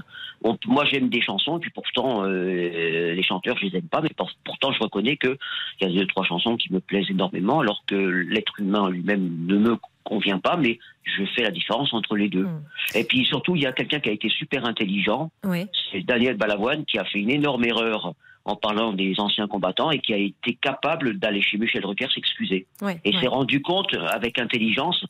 moi, 0.65 0.86
j'aime 0.86 1.10
des 1.10 1.21
chansons, 1.21 1.57
et 1.57 1.60
puis 1.60 1.71
pourtant, 1.71 2.24
euh, 2.24 3.13
les 3.13 3.24
chanteurs, 3.24 3.57
je 3.57 3.65
les 3.65 3.77
aime 3.77 3.88
pas, 3.88 4.01
mais 4.01 4.12
pourtant, 4.43 4.71
je 4.71 4.79
reconnais 4.79 5.17
qu'il 5.17 5.38
y 5.81 5.86
a 5.86 5.89
deux, 5.89 6.07
trois 6.07 6.24
chansons 6.24 6.57
qui 6.57 6.71
me 6.74 6.79
plaisent 6.79 7.10
énormément, 7.10 7.60
alors 7.60 7.83
que 7.88 7.95
l'être 7.95 8.60
humain 8.60 8.89
lui-même 8.89 9.45
ne 9.45 9.57
me 9.57 9.77
convient 10.03 10.39
pas, 10.39 10.58
mais 10.58 10.79
je 11.03 11.24
fais 11.36 11.43
la 11.43 11.51
différence 11.51 11.93
entre 11.93 12.15
les 12.15 12.29
deux. 12.29 12.46
Hmm. 12.46 12.63
Et 12.96 13.03
puis 13.03 13.25
surtout, 13.25 13.55
il 13.55 13.63
y 13.63 13.65
a 13.65 13.72
quelqu'un 13.72 14.00
qui 14.00 14.10
a 14.10 14.13
été 14.13 14.29
super 14.29 14.65
intelligent, 14.65 15.31
c'est 15.91 16.01
Daniel 16.01 16.38
Balavoine, 16.38 16.86
qui 16.86 16.98
a 16.98 17.05
fait 17.05 17.20
une 17.20 17.29
énorme 17.29 17.63
erreur 17.65 18.13
en 18.46 18.55
parlant 18.55 18.91
des 18.93 19.20
anciens 19.20 19.48
combattants 19.48 19.91
et 19.91 20.00
qui 20.00 20.13
a 20.13 20.17
été 20.17 20.55
capable 20.55 21.20
d'aller 21.20 21.41
chez 21.41 21.58
Michel 21.58 21.81
Drucker 21.81 22.08
s'excuser. 22.13 22.65
et 23.05 23.13
s'est 23.20 23.27
rendu 23.27 23.62
compte 23.62 23.93
avec 24.10 24.39
intelligence 24.39 25.05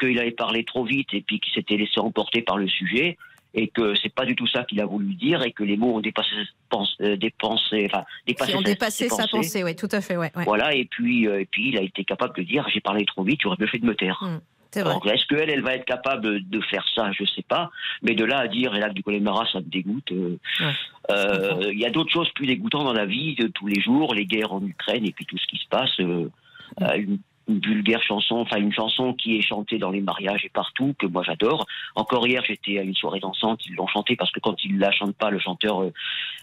qu'il 0.00 0.18
avait 0.18 0.32
parlé 0.32 0.64
trop 0.64 0.84
vite 0.84 1.08
et 1.12 1.20
puis 1.20 1.38
qu'il 1.38 1.52
s'était 1.52 1.76
laissé 1.76 2.00
emporter 2.00 2.42
par 2.42 2.56
le 2.56 2.66
sujet 2.68 3.16
et 3.54 3.68
que 3.68 3.94
c'est 3.96 4.14
pas 4.14 4.24
du 4.24 4.34
tout 4.34 4.46
ça 4.46 4.64
qu'il 4.64 4.80
a 4.80 4.86
voulu 4.86 5.14
dire 5.14 5.42
et 5.42 5.52
que 5.52 5.62
les 5.62 5.76
mots 5.76 5.96
ont 5.96 6.00
dépassé, 6.00 6.30
pense, 6.68 6.96
euh, 7.00 7.16
dépensé, 7.16 7.88
enfin, 7.90 8.04
dépassé, 8.26 8.56
ont 8.56 8.62
dépassé 8.62 9.08
sa, 9.08 9.28
pensée, 9.28 9.62
oui, 9.62 9.76
tout 9.76 9.88
à 9.92 10.00
fait, 10.00 10.16
ouais, 10.16 10.30
Voilà, 10.34 10.74
et 10.74 10.86
puis, 10.86 11.28
euh, 11.28 11.40
et 11.40 11.46
puis 11.46 11.68
il 11.68 11.78
a 11.78 11.82
été 11.82 12.04
capable 12.04 12.34
de 12.36 12.42
dire 12.42 12.66
j'ai 12.72 12.80
parlé 12.80 13.04
trop 13.04 13.24
vite, 13.24 13.40
j'aurais 13.42 13.56
mieux 13.58 13.66
fait 13.66 13.78
de 13.78 13.86
me 13.86 13.94
taire. 13.94 14.22
Mmh. 14.22 14.40
Est-ce 14.74 15.26
qu'elle, 15.26 15.50
elle 15.50 15.60
va 15.60 15.74
être 15.74 15.84
capable 15.84 16.48
de 16.48 16.60
faire 16.62 16.86
ça? 16.94 17.12
Je 17.12 17.26
sais 17.26 17.42
pas. 17.42 17.70
Mais 18.00 18.14
de 18.14 18.24
là 18.24 18.38
à 18.38 18.48
dire, 18.48 18.74
et 18.74 18.80
là, 18.80 18.88
du 18.88 19.02
Connemara, 19.02 19.46
ça 19.52 19.60
me 19.60 19.68
dégoûte. 19.68 20.10
Euh, 20.12 21.70
il 21.70 21.78
y 21.78 21.84
a 21.84 21.90
d'autres 21.90 22.10
choses 22.10 22.30
plus 22.30 22.46
dégoûtantes 22.46 22.84
dans 22.84 22.94
la 22.94 23.04
vie 23.04 23.34
de 23.34 23.48
tous 23.48 23.66
les 23.66 23.82
jours, 23.82 24.14
les 24.14 24.24
guerres 24.24 24.54
en 24.54 24.64
Ukraine 24.64 25.04
et 25.04 25.12
puis 25.12 25.26
tout 25.26 25.36
ce 25.36 25.46
qui 25.46 25.58
se 25.58 25.68
passe. 25.68 25.98
Une 25.98 27.18
une 27.52 27.60
vulgaire 27.60 28.02
chanson, 28.02 28.36
enfin 28.36 28.56
une 28.58 28.72
chanson 28.72 29.14
qui 29.14 29.36
est 29.36 29.42
chantée 29.42 29.78
dans 29.78 29.90
les 29.90 30.00
mariages 30.00 30.44
et 30.44 30.48
partout, 30.48 30.94
que 30.98 31.06
moi 31.06 31.22
j'adore. 31.24 31.66
Encore 31.94 32.26
hier, 32.26 32.42
j'étais 32.46 32.78
à 32.78 32.82
une 32.82 32.94
soirée 32.94 33.20
dansante, 33.20 33.60
ils 33.66 33.74
l'ont 33.74 33.86
chantée 33.86 34.16
parce 34.16 34.30
que 34.30 34.40
quand 34.40 34.56
ils 34.64 34.78
la 34.78 34.90
chantent 34.90 35.16
pas, 35.16 35.30
le 35.30 35.38
chanteur 35.38 35.82
euh, 35.82 35.92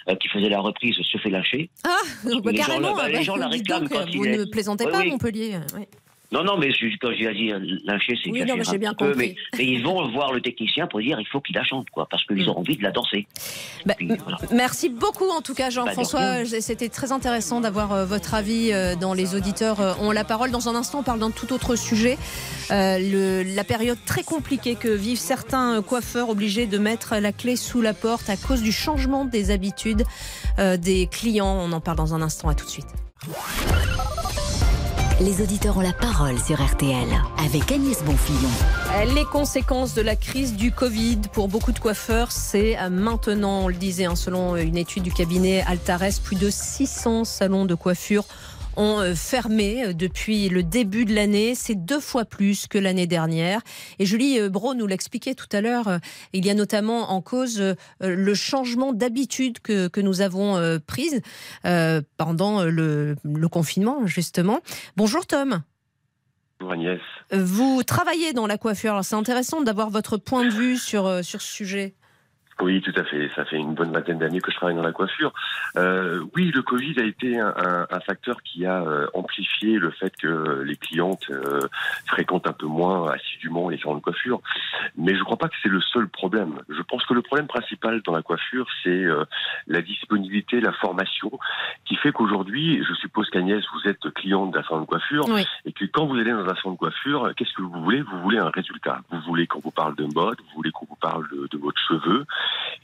euh, 0.09 0.15
qui 0.15 0.27
faisait 0.27 0.49
la 0.49 0.59
reprise 0.59 0.95
se 0.95 1.17
fait 1.17 1.29
lâcher. 1.29 1.69
Ah, 1.83 1.97
bah, 2.43 2.53
carrément, 2.53 2.95
gens, 2.95 3.05
les 3.05 3.23
gens 3.23 3.35
la 3.35 3.47
réclament 3.47 3.87
Vous 4.13 4.25
ne 4.25 4.45
plaisantez 4.45 4.85
pas, 4.85 5.03
Montpellier. 5.03 5.57
Non, 6.31 6.43
non, 6.43 6.57
mais 6.57 6.69
quand 7.01 7.09
j'ai 7.17 7.33
dit 7.33 7.51
lyncher, 7.85 8.13
c'est 8.23 8.29
oui, 8.29 8.45
non, 8.45 8.55
mais 8.55 8.63
j'ai 8.63 8.77
bien 8.77 8.93
compris. 8.93 9.35
mais, 9.57 9.65
ils 9.65 9.83
vont 9.83 10.07
voir 10.11 10.31
le 10.31 10.41
technicien 10.41 10.85
pour 10.85 10.99
dire 10.99 11.19
il 11.19 11.27
faut 11.27 11.41
qu'il 11.41 11.55
la 11.55 11.63
chante, 11.63 11.89
quoi, 11.89 12.07
parce 12.09 12.23
qu'ils 12.25 12.45
mm. 12.45 12.49
ont 12.49 12.59
envie 12.59 12.77
de 12.77 12.83
la 12.83 12.91
danser. 12.91 13.27
Bah, 13.85 13.95
merci 14.51 14.89
beaucoup, 14.89 15.29
en 15.29 15.41
tout 15.41 15.55
cas, 15.55 15.71
Jean-François. 15.71 16.43
Bah, 16.43 16.61
C'était 16.61 16.89
très 16.89 17.11
intéressant 17.11 17.61
d'avoir 17.61 17.93
euh, 17.93 18.05
votre 18.05 18.35
avis 18.35 18.71
euh, 18.71 18.95
dans 18.95 19.13
Les 19.13 19.33
auditeurs 19.33 19.81
euh, 19.81 19.93
ont 20.01 20.11
la 20.11 20.23
parole. 20.23 20.51
Dans 20.51 20.69
un 20.69 20.75
instant, 20.75 20.99
on 20.99 21.03
parle 21.03 21.19
d'un 21.19 21.31
tout 21.31 21.51
autre 21.51 21.75
sujet. 21.75 22.17
Le, 22.69 23.43
la 23.55 23.63
période 23.63 23.97
très 24.05 24.23
compliquée 24.23 24.75
que 24.75 24.89
vivent 24.89 25.17
certains 25.17 25.81
coiffeurs 25.81 26.29
obligés 26.29 26.67
de 26.67 26.77
mettre 26.77 27.15
la 27.15 27.31
clé 27.31 27.55
sous 27.55 27.81
la 27.81 27.93
porte 27.93 28.29
à 28.29 28.37
cause 28.37 28.61
du 28.61 28.71
changement 28.71 29.25
des 29.25 29.49
habitudes 29.49 30.03
des 30.77 31.07
clients. 31.11 31.57
On 31.59 31.71
en 31.71 31.81
parle 31.81 31.97
dans 31.97 32.13
un 32.13 32.21
instant. 32.21 32.49
À 32.49 32.53
tout 32.53 32.65
de 32.65 32.69
suite 32.69 32.87
les 35.21 35.41
auditeurs 35.41 35.77
ont 35.77 35.81
la 35.81 35.91
parole 35.91 36.39
sur 36.39 36.63
RTL 36.63 37.07
avec 37.43 37.71
Agnès 37.71 38.01
Bonfillon. 38.03 38.49
Les 39.13 39.25
conséquences 39.25 39.93
de 39.93 40.01
la 40.01 40.15
crise 40.15 40.55
du 40.55 40.71
Covid 40.71 41.19
pour 41.33 41.49
beaucoup 41.49 41.73
de 41.73 41.79
coiffeurs, 41.79 42.31
c'est 42.31 42.77
maintenant, 42.89 43.63
on 43.63 43.67
le 43.67 43.73
disait, 43.73 44.05
hein, 44.05 44.15
selon 44.15 44.55
une 44.55 44.77
étude 44.77 45.03
du 45.03 45.11
cabinet 45.11 45.61
Altares, 45.67 46.21
plus 46.23 46.37
de 46.37 46.49
600 46.49 47.25
salons 47.25 47.65
de 47.65 47.75
coiffure 47.75 48.23
ont 48.79 49.01
euh, 49.01 49.13
fermé 49.13 49.85
euh, 49.85 49.93
depuis 49.93 50.49
le 50.49 50.63
début 50.63 51.05
de 51.05 51.13
l'année. 51.13 51.53
C'est 51.53 51.75
deux 51.75 51.99
fois 51.99 52.25
plus 52.25 52.67
que 52.67 52.77
l'année 52.77 53.07
dernière. 53.07 53.61
Et 53.99 54.05
Julie 54.05 54.39
euh, 54.39 54.49
Bro 54.49 54.73
nous 54.73 54.87
l'expliquait 54.87 55.35
tout 55.35 55.47
à 55.51 55.61
l'heure. 55.61 55.99
Il 56.33 56.45
y 56.45 56.49
a 56.49 56.53
notamment 56.53 57.11
en 57.11 57.21
cause 57.21 57.75
le 57.99 58.33
changement 58.33 58.93
d'habitude 58.93 59.59
que, 59.59 59.87
que, 59.87 59.99
nous 59.99 60.21
avons 60.21 60.79
prise 60.87 61.21
pendant 62.17 62.63
le, 62.63 63.15
le 63.23 63.47
confinement, 63.47 64.05
justement. 64.05 64.61
Bonjour 64.95 65.25
Tom. 65.27 65.61
Bonjour 66.59 66.73
Agnès. 66.73 67.01
Vous 67.31 67.83
travaillez 67.83 68.33
dans 68.33 68.47
la 68.47 68.57
coiffure. 68.57 69.03
C'est 69.03 69.15
intéressant 69.15 69.61
d'avoir 69.61 69.89
votre 69.89 70.17
point 70.17 70.45
de 70.45 70.51
vue 70.51 70.77
sur, 70.77 71.23
sur 71.23 71.41
ce 71.41 71.53
sujet. 71.53 71.95
Oui, 72.61 72.81
tout 72.81 72.93
à 72.97 73.03
fait. 73.05 73.29
Ça 73.35 73.45
fait 73.45 73.57
une 73.57 73.73
bonne 73.73 73.91
vingtaine 73.93 74.19
d'années 74.19 74.41
que 74.41 74.51
je 74.51 74.57
travaille 74.57 74.75
dans 74.75 74.83
la 74.83 74.91
coiffure. 74.91 75.33
Euh, 75.77 76.21
oui, 76.35 76.51
le 76.53 76.61
Covid 76.61 76.99
a 76.99 77.03
été 77.03 77.39
un, 77.39 77.53
un, 77.55 77.87
un 77.89 77.99
facteur 78.01 78.41
qui 78.43 78.65
a 78.65 78.81
euh, 78.81 79.07
amplifié 79.13 79.79
le 79.79 79.91
fait 79.91 80.13
que 80.17 80.61
les 80.63 80.75
clientes 80.75 81.29
euh, 81.29 81.61
fréquentent 82.07 82.47
un 82.47 82.53
peu 82.53 82.65
moins 82.65 83.11
assidûment 83.11 83.69
les 83.69 83.77
salons 83.77 83.95
de 83.95 84.01
coiffure. 84.01 84.41
Mais 84.97 85.13
je 85.13 85.19
ne 85.19 85.23
crois 85.23 85.37
pas 85.37 85.47
que 85.47 85.55
c'est 85.63 85.69
le 85.69 85.79
seul 85.79 86.09
problème. 86.09 86.59
Je 86.67 86.81
pense 86.81 87.05
que 87.05 87.13
le 87.13 87.21
problème 87.21 87.47
principal 87.47 88.01
dans 88.01 88.13
la 88.13 88.21
coiffure, 88.21 88.67
c'est 88.83 88.89
euh, 88.89 89.23
la 89.67 89.81
disponibilité, 89.81 90.59
la 90.59 90.73
formation, 90.73 91.31
qui 91.85 91.95
fait 91.95 92.11
qu'aujourd'hui, 92.11 92.83
je 92.87 92.93
suppose 92.95 93.29
qu'Agnès, 93.29 93.63
vous 93.73 93.89
êtes 93.89 94.09
cliente 94.13 94.51
d'un 94.51 94.63
salon 94.63 94.81
de 94.81 94.85
coiffure, 94.85 95.25
et 95.65 95.71
que 95.71 95.85
quand 95.85 96.05
vous 96.07 96.15
allez 96.15 96.31
dans 96.31 96.45
un 96.45 96.55
salon 96.55 96.73
de 96.73 96.77
coiffure, 96.77 97.31
qu'est-ce 97.37 97.53
que 97.53 97.61
vous 97.61 97.83
voulez? 97.83 98.01
Vous 98.01 98.19
voulez 98.21 98.37
un 98.37 98.49
résultat. 98.49 98.99
Vous 99.11 99.21
voulez 99.21 99.47
qu'on 99.47 99.59
vous 99.59 99.71
parle 99.71 99.95
de 99.95 100.05
mode, 100.13 100.37
vous 100.41 100.55
voulez 100.55 100.71
qu'on 100.71 100.85
vous 100.85 100.97
parle 100.97 101.27
de, 101.29 101.47
de 101.49 101.57
votre 101.57 101.79
cheveu 101.87 102.25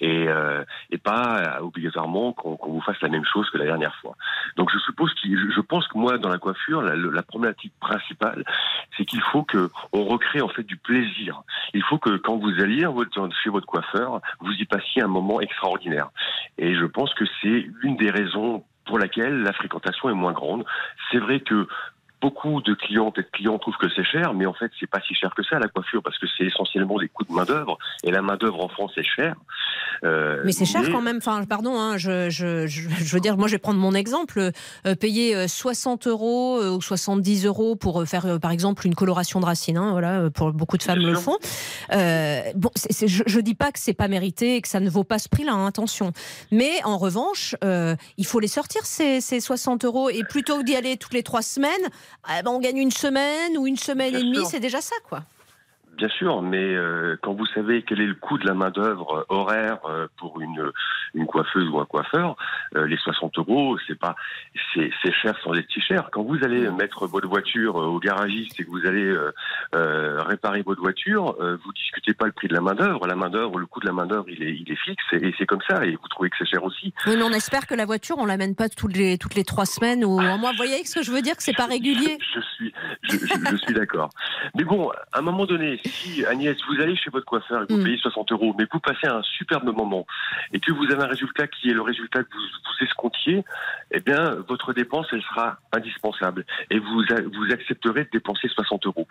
et, 0.02 0.28
euh, 0.28 0.64
et 0.90 0.98
pas 0.98 1.60
obligatoirement 1.62 2.34
qu'on 2.34 2.58
vous 2.62 2.82
fasse 2.82 3.02
la 3.02 3.10
même 3.10 3.26
chose 3.26 3.50
que 3.50 3.58
la 3.58 3.66
dernière 3.66 3.96
fois. 3.96 4.16
Donc 4.58 4.70
je 4.74 4.80
suppose 4.80 5.14
qu'il, 5.16 5.38
je 5.38 5.62
pense 5.62 5.88
que 5.88 5.98
moi 5.98 6.18
dans 6.18 6.30
la 6.30 6.38
coiffure, 6.38 6.82
la, 6.82 6.96
la 6.96 7.24
problématique 7.24 7.74
principale, 7.80 8.44
c'est 8.98 9.06
qu'il 9.06 9.22
faut 9.22 9.44
que 9.44 9.70
on 9.94 10.06
recrée 10.06 10.42
en 10.42 10.50
fait 10.50 10.64
du 10.64 10.78
plaisir. 10.78 11.42
Il 11.74 11.84
faut 11.84 11.98
que 11.98 12.18
quand 12.18 12.38
vous 12.38 12.60
alliez 12.60 12.86
chez 13.44 13.50
votre 13.50 13.66
coiffeur, 13.66 14.22
vous 14.40 14.52
y 14.54 14.66
passiez 14.66 15.02
un 15.02 15.08
moment 15.08 15.40
extraordinaire. 15.42 16.10
Et 16.58 16.76
je 16.76 16.86
pense 16.86 17.14
que 17.14 17.26
c'est 17.42 17.68
une 17.84 17.98
des 17.98 18.10
raisons 18.10 18.64
pour 18.86 19.00
laquelle 19.00 19.42
la 19.42 19.54
fréquentation 19.54 20.10
est 20.10 20.14
moins 20.14 20.32
grande. 20.32 20.64
C'est 21.12 21.18
vrai 21.18 21.40
que 21.40 21.68
beaucoup 22.22 22.62
de 22.62 22.74
clientes 22.74 23.18
et 23.18 23.22
de 23.22 23.30
clients 23.32 23.58
trouvent 23.60 23.78
que 23.78 23.90
c'est 23.96 24.04
cher, 24.04 24.34
mais 24.34 24.46
en 24.46 24.54
fait, 24.54 24.72
c'est 24.80 24.90
pas 24.90 25.02
si 25.08 25.14
cher 25.14 25.34
que 25.36 25.44
ça 25.44 25.60
la 25.60 25.68
coiffure 25.68 26.02
parce 26.02 26.18
que 26.18 26.26
c'est 26.38 26.46
essentiellement 26.46 26.98
des 26.98 27.10
coûts 27.10 27.24
de 27.24 27.32
main 27.32 27.46
d'œuvre 27.46 27.78
et 28.04 28.12
la 28.12 28.22
main 28.22 28.38
d'œuvre 28.38 28.64
en 28.64 28.70
France 28.70 28.92
est 28.98 29.04
chère. 29.04 29.36
Euh, 30.04 30.42
mais 30.46 30.52
c'est 30.52 30.66
cher 30.66 30.84
quand 30.92 31.02
même. 31.02 31.18
Enfin, 31.18 31.44
pardon, 31.46 31.80
hein, 31.80 31.98
je, 31.98 32.30
je, 32.30 32.68
je, 32.68 33.14
veux 33.14 33.20
dire, 33.20 33.38
moi, 33.38 33.48
je 33.48 33.54
vais 33.54 33.60
prendre 33.60 33.80
mon 33.80 33.94
exemple. 33.94 34.52
Euh, 34.86 34.96
payer 34.96 35.48
60 35.48 36.08
euh, 36.08 36.10
euros 36.10 36.64
ou 36.64 36.82
70 36.82 37.46
euros 37.46 37.76
pour 37.76 38.06
faire, 38.08 38.40
par 38.40 38.52
exemple, 38.52 38.86
une 38.86 38.96
coloration 38.96 39.40
de 39.40 39.46
racines. 39.46 39.78
Hein, 39.78 39.92
voilà, 39.92 40.30
pour 40.30 40.52
beaucoup 40.52 40.78
de 40.78 40.84
femmes 40.84 41.00
le 41.00 41.16
font. 41.16 41.38
bon, 41.92 42.70
je, 42.90 43.24
je 43.26 43.40
dis 43.40 43.56
pas 43.56 43.72
que 43.72 43.80
c'est 43.80 43.94
pas 43.94 44.08
mérité 44.08 44.56
et 44.56 44.62
que 44.62 44.68
ça 44.68 44.80
ne 44.80 44.90
vaut 44.90 45.04
pas 45.04 45.20
ce 45.20 45.30
prix-là. 45.30 45.54
Hein, 45.54 45.68
attention. 45.68 46.12
Mais 46.52 46.72
en 46.84 46.98
revanche, 46.98 47.56
il 48.18 48.26
faut 48.26 48.40
les 48.40 48.48
sortir 48.48 48.86
ces, 48.86 49.22
ces 49.22 49.40
60 49.40 49.86
euros 49.86 50.10
et 50.10 50.24
plutôt 50.24 50.64
d'y 50.64 50.76
aller 50.76 50.98
toutes 50.98 51.14
les 51.14 51.24
trois 51.24 51.42
semaines, 51.42 51.72
on 52.48 52.60
gagne 52.60 52.78
une 52.78 52.92
semaine 52.92 53.58
ou 53.58 53.68
une 53.68 53.78
semaine 53.78 54.16
et 54.16 54.20
demie, 54.24 54.46
c'est 54.50 54.60
déjà 54.60 54.82
ça, 54.82 54.96
quoi. 55.08 55.24
Bien 55.96 56.10
sûr, 56.10 56.42
mais 56.42 56.75
euh, 56.75 57.18
quand 57.22 57.34
vous 57.34 57.46
savez 57.48 57.84
quel 57.84 58.02
est 58.02 58.08
le 58.08 58.16
coût 58.16 58.38
de 58.38 58.46
la 58.46 58.54
main 58.54 58.70
d'œuvre 58.70 59.25
horaire 59.30 59.80
euh, 59.86 60.08
pour 60.18 60.42
une 60.42 60.72
une 61.14 61.25
coiffeuse 61.25 61.68
ou 61.70 61.80
un 61.80 61.86
coiffeur, 61.86 62.36
euh, 62.75 62.86
les 62.88 62.98
60 62.98 63.38
euros, 63.38 63.78
c'est 63.88 63.98
pas 63.98 64.16
c'est 64.74 64.90
c'est 65.02 65.14
cher 65.14 65.38
sans 65.44 65.54
être 65.54 65.70
si 65.72 65.82
cher. 65.82 66.10
Quand 66.12 66.24
vous 66.24 66.38
allez 66.44 66.70
mettre 66.72 67.08
votre 67.08 67.28
voiture 67.28 67.75
au 67.75 68.00
garagiste 68.00 68.60
et 68.60 68.66
que 68.66 68.70
vous 68.70 68.86
allez 68.86 69.16
réparer 69.74 70.62
votre 70.62 70.82
voiture, 70.82 71.36
vous 71.40 71.74
discutez 71.74 72.14
pas 72.14 72.25
le 72.25 72.32
prix 72.32 72.48
de 72.48 72.54
la 72.54 72.62
main 72.62 72.74
d'œuvre. 72.74 73.08
La 73.08 73.16
main 73.16 73.30
d'œuvre, 73.30 73.60
le 73.60 73.66
coût 73.66 73.80
de 73.80 73.86
la 73.86 73.94
main 73.94 74.06
d'œuvre, 74.06 74.25
il 74.30 74.44
est 74.44 74.56
il 74.56 74.72
est 74.72 74.75
fixe 74.75 75.04
et, 75.14 75.34
c'est 75.38 75.46
comme 75.46 75.62
ça. 75.70 75.86
Et 75.86 75.92
vous 75.92 76.08
trouvez 76.10 76.30
que 76.30 76.36
c'est 76.40 76.48
cher 76.48 76.64
aussi. 76.64 76.94
Oui, 77.08 77.16
mais 77.16 77.24
on 77.24 77.32
espère 77.32 77.68
que 77.68 77.75
la 77.75 77.86
voiture, 77.86 78.18
on 78.18 78.25
l'amène 78.25 78.56
pas 78.56 78.70
toutes 78.70 78.96
les 78.96 79.18
toutes 79.18 79.36
les 79.36 79.44
trois 79.44 79.66
semaines 79.66 80.04
ou 80.04 80.20
en 80.20 80.38
mois. 80.38 80.52
Vous 80.52 80.58
voyez 80.58 80.84
ce 80.86 80.96
que 80.96 81.04
je 81.04 81.12
veux 81.12 81.22
dire 81.22 81.36
que 81.38 81.44
c'est 81.44 81.56
pas 81.56 81.68
régulier? 81.68 82.18
Je, 82.34 82.42
suis 82.56 82.74
je, 83.04 83.18
je 83.52 83.58
suis 83.58 83.74
d'accord. 83.74 84.10
Mais 84.56 84.64
bon, 84.64 84.90
à 84.90 85.20
un 85.20 85.22
moment 85.22 85.46
donné, 85.46 85.80
si 85.89 86.25
Agnès, 86.25 86.58
vous 86.68 86.82
allez 86.82 86.96
chez 86.96 87.10
votre 87.10 87.25
coiffeur 87.25 87.63
et 87.63 87.65
vous 87.70 87.80
mm. 87.80 87.84
payez 87.84 87.98
60 87.98 88.32
euros, 88.32 88.56
mais 88.58 88.65
vous 88.72 88.80
passez 88.80 89.08
un 89.08 89.22
superbe 89.24 89.65
moment 89.75 90.06
et 90.54 90.60
que 90.60 90.72
vous 90.72 90.86
avez 90.92 91.04
un 91.04 91.08
résultat 91.08 91.48
qui 91.48 91.70
est 91.70 91.74
le 91.74 91.82
résultat 91.82 92.24
que 92.24 92.34
vous, 92.34 92.42
vous 92.42 92.86
escomptiez, 92.86 93.44
eh 93.92 94.00
bien, 94.00 94.36
votre 94.48 94.74
dépense, 94.74 95.08
elle 95.12 95.22
sera 95.22 95.58
indispensable 95.72 96.46
et 96.70 96.80
vous, 96.80 97.04
vous 97.34 97.54
accepterez 97.54 98.06
de 98.06 98.10
dépenser 98.12 98.48
60 98.48 98.86
euros. 98.86 99.08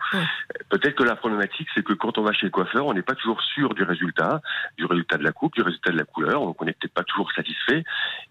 Peut-être 0.69 0.95
que 0.95 1.03
la 1.03 1.15
problématique, 1.15 1.67
c'est 1.73 1.83
que 1.83 1.93
quand 1.93 2.17
on 2.17 2.23
va 2.23 2.33
chez 2.33 2.45
le 2.45 2.51
coiffeur, 2.51 2.85
on 2.85 2.93
n'est 2.93 3.01
pas 3.01 3.15
toujours 3.15 3.41
sûr 3.41 3.73
du 3.73 3.83
résultat, 3.83 4.41
du 4.77 4.85
résultat 4.85 5.17
de 5.17 5.23
la 5.23 5.31
coupe, 5.31 5.55
du 5.55 5.61
résultat 5.61 5.91
de 5.91 5.97
la 5.97 6.05
couleur, 6.05 6.41
donc 6.41 6.61
on 6.61 6.65
n'est 6.65 6.73
peut-être 6.73 6.93
pas 6.93 7.03
toujours 7.03 7.31
satisfait. 7.31 7.83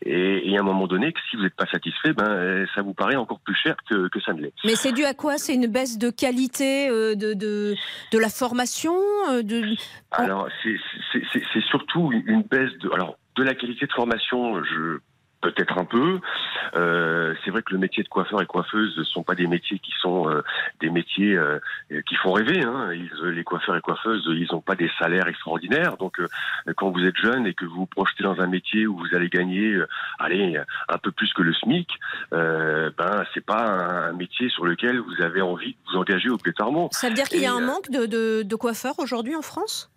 Et, 0.05 0.51
et, 0.51 0.57
à 0.57 0.61
un 0.61 0.65
moment 0.65 0.87
donné, 0.87 1.13
que 1.13 1.21
si 1.31 1.37
vous 1.37 1.43
n'êtes 1.43 1.55
pas 1.55 1.67
satisfait, 1.67 2.13
ben, 2.13 2.67
ça 2.75 2.83
vous 2.83 2.95
paraît 2.95 3.17
encore 3.17 3.41
plus 3.41 3.55
cher 3.55 3.77
que, 3.89 4.09
que 4.09 4.21
ça 4.21 4.33
ne 4.33 4.43
l'est. 4.43 4.53
Mais 4.65 4.75
c'est 4.75 4.93
dû 4.93 5.05
à 5.05 5.15
quoi? 5.15 5.39
C'est 5.39 5.55
une 5.55 5.67
baisse 5.67 5.99
de 5.99 6.11
qualité 6.11 6.89
euh, 6.89 7.15
de, 7.15 7.35
de, 7.35 7.75
de 8.13 8.19
la 8.19 8.29
formation 8.35 8.95
euh, 9.31 9.43
de... 9.43 9.77
Alors, 10.11 10.49
c'est 10.63 11.65
surtout 11.69 12.13
une 12.13 12.43
baisse 12.43 12.73
de, 12.81 12.91
alors, 12.93 13.17
de 13.37 13.43
la 13.43 13.55
qualité 13.55 13.87
de 13.87 13.93
formation. 13.93 14.63
Je 14.65 14.99
peut-être 15.45 15.79
un 15.79 15.85
peu. 15.85 16.21
Euh, 16.75 17.35
c'est 17.45 17.51
vrai 17.51 17.63
que 17.63 17.73
le 17.73 17.79
métier 17.79 18.03
de 18.03 18.09
coiffeur 18.09 18.41
et 18.41 18.47
coiffeuse 18.47 18.97
ne 18.97 19.05
sont 19.05 19.23
pas 19.23 19.35
des 19.35 19.47
métiers 19.47 19.79
qui 19.79 19.93
sont 20.01 20.29
euh, 20.29 20.43
des 20.81 20.89
métiers 20.89 21.37
euh, 21.37 21.59
qui 22.09 22.15
font 22.17 22.33
rêver. 22.33 22.63
Hein. 22.63 22.91
les 22.91 23.45
coiffeurs 23.45 23.77
et 23.77 23.81
coiffeuses, 23.81 24.25
ils 24.29 24.49
n'ont 24.51 24.63
pas 24.63 24.75
des 24.75 24.91
salaires 24.99 25.29
extraordinaires. 25.29 25.97
Donc, 25.99 26.21
quand 26.77 26.91
vous 26.91 27.05
êtes 27.05 27.17
jeune 27.17 27.47
et 27.47 27.55
que 27.55 27.67
vous 27.67 27.75
vous 27.75 27.87
projetez 27.87 28.23
dans 28.23 28.41
un 28.41 28.47
métier 28.47 28.87
où 28.87 28.97
vous 28.97 29.15
allez 29.15 29.29
gagner, 29.29 29.79
allez, 30.19 30.57
un 30.89 30.99
peu 30.99 31.11
plus 31.11 31.33
que 31.35 31.43
le 31.43 31.53
SMIC, 31.53 31.89
ben 32.31 33.25
c'est 33.35 33.45
pas 33.45 34.09
un, 34.09 34.13
métier 34.15 34.49
sur 34.49 34.65
lequel 34.65 34.99
vous 35.01 35.23
avez 35.23 35.43
envie 35.43 35.73
de 35.73 35.91
vous 35.91 35.99
engager 35.99 36.31
obligatoirement. 36.31 36.89
Ça 36.93 37.09
veut 37.09 37.15
dire 37.15 37.29
qu'il 37.29 37.41
y 37.41 37.47
a 37.47 37.53
un 37.53 37.61
manque 37.61 37.91
de, 37.91 38.43
de 38.43 38.57
coiffeurs 38.57 38.99
aujourd'hui 38.99 39.35
en 39.35 39.43
France? 39.43 39.94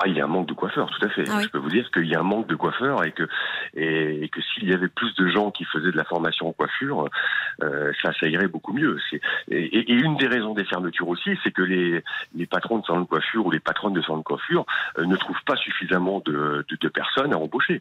Ah, 0.00 0.08
il 0.08 0.16
y 0.16 0.20
a 0.20 0.24
un 0.24 0.28
manque 0.28 0.48
de 0.48 0.54
coiffeurs, 0.54 0.90
tout 0.90 1.06
à 1.06 1.08
fait. 1.08 1.24
Ah 1.30 1.40
Je 1.40 1.48
peux 1.48 1.58
vous 1.58 1.70
dire 1.70 1.88
qu'il 1.92 2.06
y 2.06 2.16
a 2.16 2.20
un 2.20 2.24
manque 2.24 2.48
de 2.48 2.56
coiffeurs 2.56 3.04
et 3.04 3.12
que 3.12 3.28
et, 3.74 4.28
que 4.28 4.40
s'il 4.42 4.68
y 4.68 4.74
avait 4.74 4.88
plus 4.88 5.14
de 5.14 5.28
gens 5.28 5.52
qui 5.52 5.64
faisaient 5.64 5.92
de 5.92 5.96
la 5.96 6.04
formation 6.04 6.48
en 6.48 6.52
coiffure, 6.52 7.08
euh, 7.62 7.92
ça, 8.02 8.10
ça 8.18 8.26
irait 8.26 8.48
beaucoup 8.48 8.72
mieux. 8.72 8.98
Et, 9.48 9.64
et, 9.64 9.92
une 9.92 10.16
des 10.16 10.26
raisons 10.26 10.52
des 10.52 10.64
fermetures 10.64 11.08
aussi, 11.08 11.30
c'est 11.44 11.52
que 11.52 11.62
les, 11.62 12.02
les 12.34 12.46
patrons 12.46 12.78
de 12.78 12.84
salons 12.84 13.02
de 13.02 13.06
coiffure 13.06 13.46
ou 13.46 13.50
les 13.52 13.60
patronnes 13.60 13.94
de 13.94 14.02
salons 14.02 14.18
de 14.18 14.24
coiffure 14.24 14.66
euh, 14.98 15.06
ne 15.06 15.16
trouvent 15.16 15.44
pas 15.46 15.56
suffisamment 15.56 16.20
de, 16.26 16.66
de, 16.68 16.76
de 16.80 16.88
personnes 16.88 17.32
à 17.32 17.38
embaucher. 17.38 17.80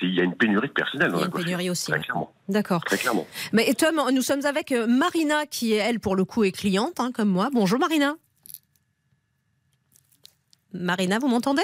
Il 0.00 0.14
y 0.14 0.20
a 0.20 0.24
une 0.24 0.36
pénurie 0.36 0.68
de 0.68 0.72
personnel 0.72 1.10
dans 1.10 1.18
il 1.18 1.20
y 1.20 1.24
a 1.24 1.26
une 1.26 1.32
pénurie 1.32 1.70
aussi. 1.70 1.90
Très 1.90 2.00
clairement. 2.00 2.32
D'accord. 2.48 2.84
Très 2.84 2.98
clairement. 2.98 3.26
Mais 3.52 3.74
Tom, 3.74 4.00
nous 4.12 4.22
sommes 4.22 4.46
avec 4.46 4.70
Marina, 4.70 5.44
qui 5.46 5.72
est 5.72 5.78
elle 5.78 5.98
pour 5.98 6.14
le 6.14 6.24
coup 6.24 6.44
est 6.44 6.52
cliente, 6.52 7.00
hein, 7.00 7.10
comme 7.12 7.30
moi. 7.30 7.48
Bonjour 7.52 7.80
Marina. 7.80 8.14
Marina, 10.72 11.18
vous 11.18 11.28
m'entendez? 11.28 11.62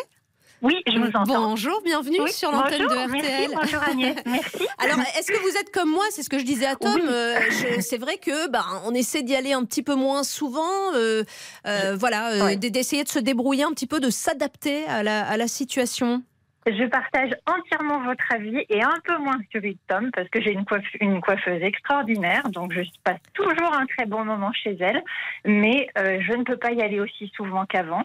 Oui, 0.63 0.83
je 0.87 0.99
vous 0.99 1.09
entends. 1.09 1.49
Bonjour, 1.49 1.83
bienvenue 1.85 2.27
sur 2.29 2.51
l'antenne 2.51 2.87
de 2.87 3.19
RTL. 3.19 3.51
bonjour 3.55 3.83
Agnès, 3.83 4.17
merci. 4.27 4.67
Alors, 4.79 4.99
est-ce 5.19 5.31
que 5.31 5.39
vous 5.39 5.57
êtes 5.59 5.71
comme 5.71 5.91
moi? 5.91 6.05
C'est 6.11 6.23
ce 6.23 6.31
que 6.31 6.39
je 6.39 6.45
disais 6.45 6.65
à 6.65 6.75
Tom. 6.75 7.03
Euh, 7.07 7.39
c'est 7.81 7.99
vrai 7.99 8.17
que 8.17 8.49
bah, 8.49 8.65
on 8.87 8.95
essaie 8.95 9.23
d'y 9.23 9.37
aller 9.37 9.53
un 9.53 9.65
petit 9.67 9.83
peu 9.83 9.95
moins 9.95 10.23
souvent. 10.23 10.95
Euh, 10.95 11.23
euh, 11.67 11.97
voilà, 11.97 12.57
d'essayer 12.57 13.05
de 13.05 13.11
se 13.11 13.19
débrouiller 13.19 13.65
un 13.65 13.73
petit 13.73 13.87
peu, 13.87 14.01
de 14.01 14.09
s'adapter 14.09 14.87
à 14.87 15.03
la, 15.03 15.27
à 15.27 15.37
la 15.37 15.49
situation. 15.49 16.23
Je 16.67 16.89
partage 16.89 17.33
entièrement 17.47 18.03
votre 18.03 18.25
avis 18.33 18.65
et 18.71 18.83
un 18.83 18.97
peu 19.05 19.19
moins 19.19 19.37
celui 19.53 19.75
de 19.75 19.79
Tom 19.87 20.11
parce 20.15 20.31
que 20.31 20.41
j'ai 20.41 20.53
une, 20.53 20.65
une, 21.03 21.21
coiffeuse 21.21 21.63
extraordinaire, 21.63 22.43
donc 22.49 22.73
je 22.73 22.81
passe 23.03 23.21
toujours 23.35 23.71
un 23.75 23.85
très 23.85 24.07
bon 24.07 24.25
moment 24.25 24.51
chez 24.55 24.75
elle, 24.81 25.03
mais 25.45 25.89
je 25.95 26.35
ne 26.35 26.43
peux 26.43 26.57
pas 26.57 26.73
y 26.73 26.81
aller 26.81 27.01
aussi 27.01 27.31
souvent 27.37 27.67
qu'avant 27.67 28.05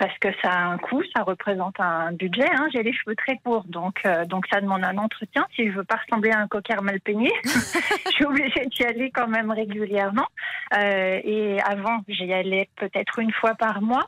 parce 0.00 0.18
que 0.18 0.28
ça 0.42 0.50
a 0.50 0.64
un 0.64 0.78
coût, 0.78 1.02
ça 1.14 1.22
représente 1.22 1.78
un 1.78 2.12
budget. 2.12 2.48
Hein. 2.50 2.68
J'ai 2.72 2.82
les 2.82 2.92
cheveux 2.94 3.14
très 3.14 3.36
courts, 3.44 3.64
donc 3.68 4.00
euh, 4.06 4.24
donc 4.24 4.46
ça 4.50 4.62
demande 4.62 4.82
un 4.82 4.96
entretien. 4.96 5.46
Si 5.54 5.66
je 5.66 5.76
veux 5.76 5.84
pas 5.84 5.96
ressembler 5.96 6.30
à 6.30 6.38
un 6.38 6.48
coquard 6.48 6.82
mal 6.82 7.00
peigné, 7.00 7.30
je 7.44 8.10
suis 8.10 8.24
obligée 8.24 8.64
d'y 8.66 8.82
aller 8.82 9.10
quand 9.10 9.28
même 9.28 9.50
régulièrement. 9.50 10.26
Euh, 10.74 11.20
et 11.22 11.60
avant, 11.60 11.98
j'y 12.08 12.32
allais 12.32 12.70
peut-être 12.76 13.18
une 13.18 13.32
fois 13.32 13.54
par 13.54 13.82
mois. 13.82 14.06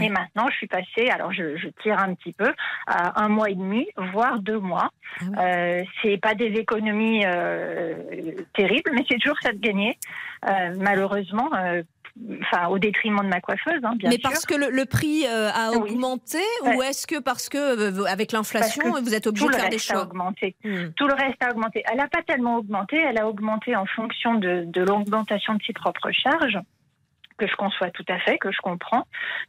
Et 0.00 0.08
maintenant, 0.08 0.46
je 0.50 0.54
suis 0.54 0.68
passée, 0.68 1.10
alors 1.10 1.32
je, 1.32 1.56
je, 1.56 1.66
tire 1.82 1.98
un 1.98 2.14
petit 2.14 2.32
peu, 2.32 2.52
à 2.86 3.24
un 3.24 3.28
mois 3.28 3.50
et 3.50 3.56
demi, 3.56 3.88
voire 4.12 4.38
deux 4.38 4.60
mois. 4.60 4.90
Ah 5.20 5.42
euh, 5.42 5.82
c'est 6.00 6.16
pas 6.18 6.34
des 6.34 6.46
économies 6.46 7.24
euh, 7.26 7.94
terribles, 8.54 8.92
mais 8.94 9.04
c'est 9.10 9.18
toujours 9.18 9.40
ça 9.42 9.52
de 9.52 9.58
gagner. 9.58 9.98
Euh, 10.48 10.74
malheureusement, 10.78 11.50
enfin 12.42 12.68
au 12.68 12.78
détriment 12.78 13.20
de 13.20 13.28
ma 13.28 13.40
coiffeuse, 13.40 13.80
hein, 13.82 13.94
bien 13.96 14.10
Mais 14.10 14.18
parce 14.18 14.44
que 14.44 14.54
le, 14.54 14.84
prix 14.84 15.26
euh, 15.26 15.50
a 15.50 15.70
augmenté 15.72 16.38
ou 16.64 16.82
est-ce 16.82 17.06
que 17.06 17.20
parce 17.20 17.48
que 17.48 17.58
euh, 17.58 18.04
avec 18.04 18.32
l'inflation 18.32 18.92
vous 19.00 19.14
êtes 19.14 19.26
obligé 19.26 19.46
de 19.46 19.52
faire 19.52 19.68
des 19.68 19.78
choix? 19.78 20.02
augmenté. 20.02 20.54
Hmm. 20.64 20.90
Tout 20.96 21.06
le 21.06 21.14
reste 21.14 21.42
a 21.42 21.50
augmenté. 21.50 21.82
Elle 21.90 21.98
n'a 21.98 22.08
pas 22.08 22.22
tellement 22.22 22.56
augmenté, 22.56 22.96
elle 22.96 23.18
a 23.18 23.28
augmenté 23.28 23.76
en 23.76 23.86
fonction 23.86 24.34
de, 24.34 24.64
de 24.66 24.82
l'augmentation 24.82 25.54
de 25.54 25.62
ses 25.62 25.72
propres 25.72 26.10
charges 26.12 26.58
que 27.38 27.46
je 27.46 27.56
conçois 27.56 27.90
tout 27.90 28.04
à 28.08 28.18
fait, 28.18 28.38
que 28.38 28.52
je 28.52 28.58
comprends. 28.58 29.06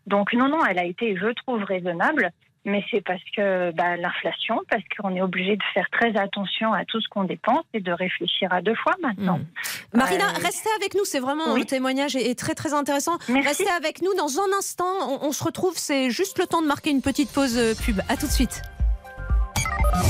Donc 0.08 0.34
non, 0.34 0.48
non, 0.48 0.66
elle 0.66 0.80
a 0.80 0.86
été, 0.86 1.16
je 1.18 1.28
trouve, 1.34 1.64
raisonnable 1.64 2.32
mais 2.66 2.84
c'est 2.92 3.02
parce 3.02 3.22
que 3.36 3.72
bah, 3.72 3.98
l'inflation, 3.98 4.60
parce 4.70 4.84
qu'on 4.96 5.16
est 5.16 5.22
obligé 5.22 5.56
de 5.56 5.64
faire 5.74 5.88
très 5.92 6.16
attention 6.18 6.74
à 6.74 6.86
tout 6.86 7.02
ce 7.02 7.08
qu'on 7.10 7.24
dépense 7.24 7.64
et 7.74 7.80
de 7.80 7.92
réfléchir 7.92 8.52
à 8.54 8.62
deux 8.62 8.76
fois 8.76 8.94
maintenant. 9.02 9.40
Hmm. 9.40 9.98
Marina, 9.98 10.26
euh, 10.26 10.44
restez 10.44 10.70
avec 10.78 10.94
nous, 10.94 11.06
c'est 11.06 11.20
vraiment 11.20 11.56
un 11.56 11.64
témoignage 11.64 12.16
est 12.16 12.38
très 12.38 12.54
très 12.54 12.74
intéressant. 12.74 13.18
Restez 13.28 13.70
avec 13.78 14.02
nous 14.02 14.14
dans 14.16 14.40
un 14.40 14.58
instant, 14.58 15.22
on, 15.22 15.32
se 15.32 15.44
retrouve, 15.44 15.74
c'est 15.76 16.12
juste 16.12 16.38
le 16.40 16.46
temps 16.46 16.62
de 16.62 16.68
marquer 16.68 16.92
une 16.92 17.02
petite 17.02 17.32
pause 17.32 17.58
euh, 17.58 17.74
pub. 17.74 18.00
À 18.10 18.18
tout 18.18 18.28
de 18.28 18.32
suite. 18.32 18.62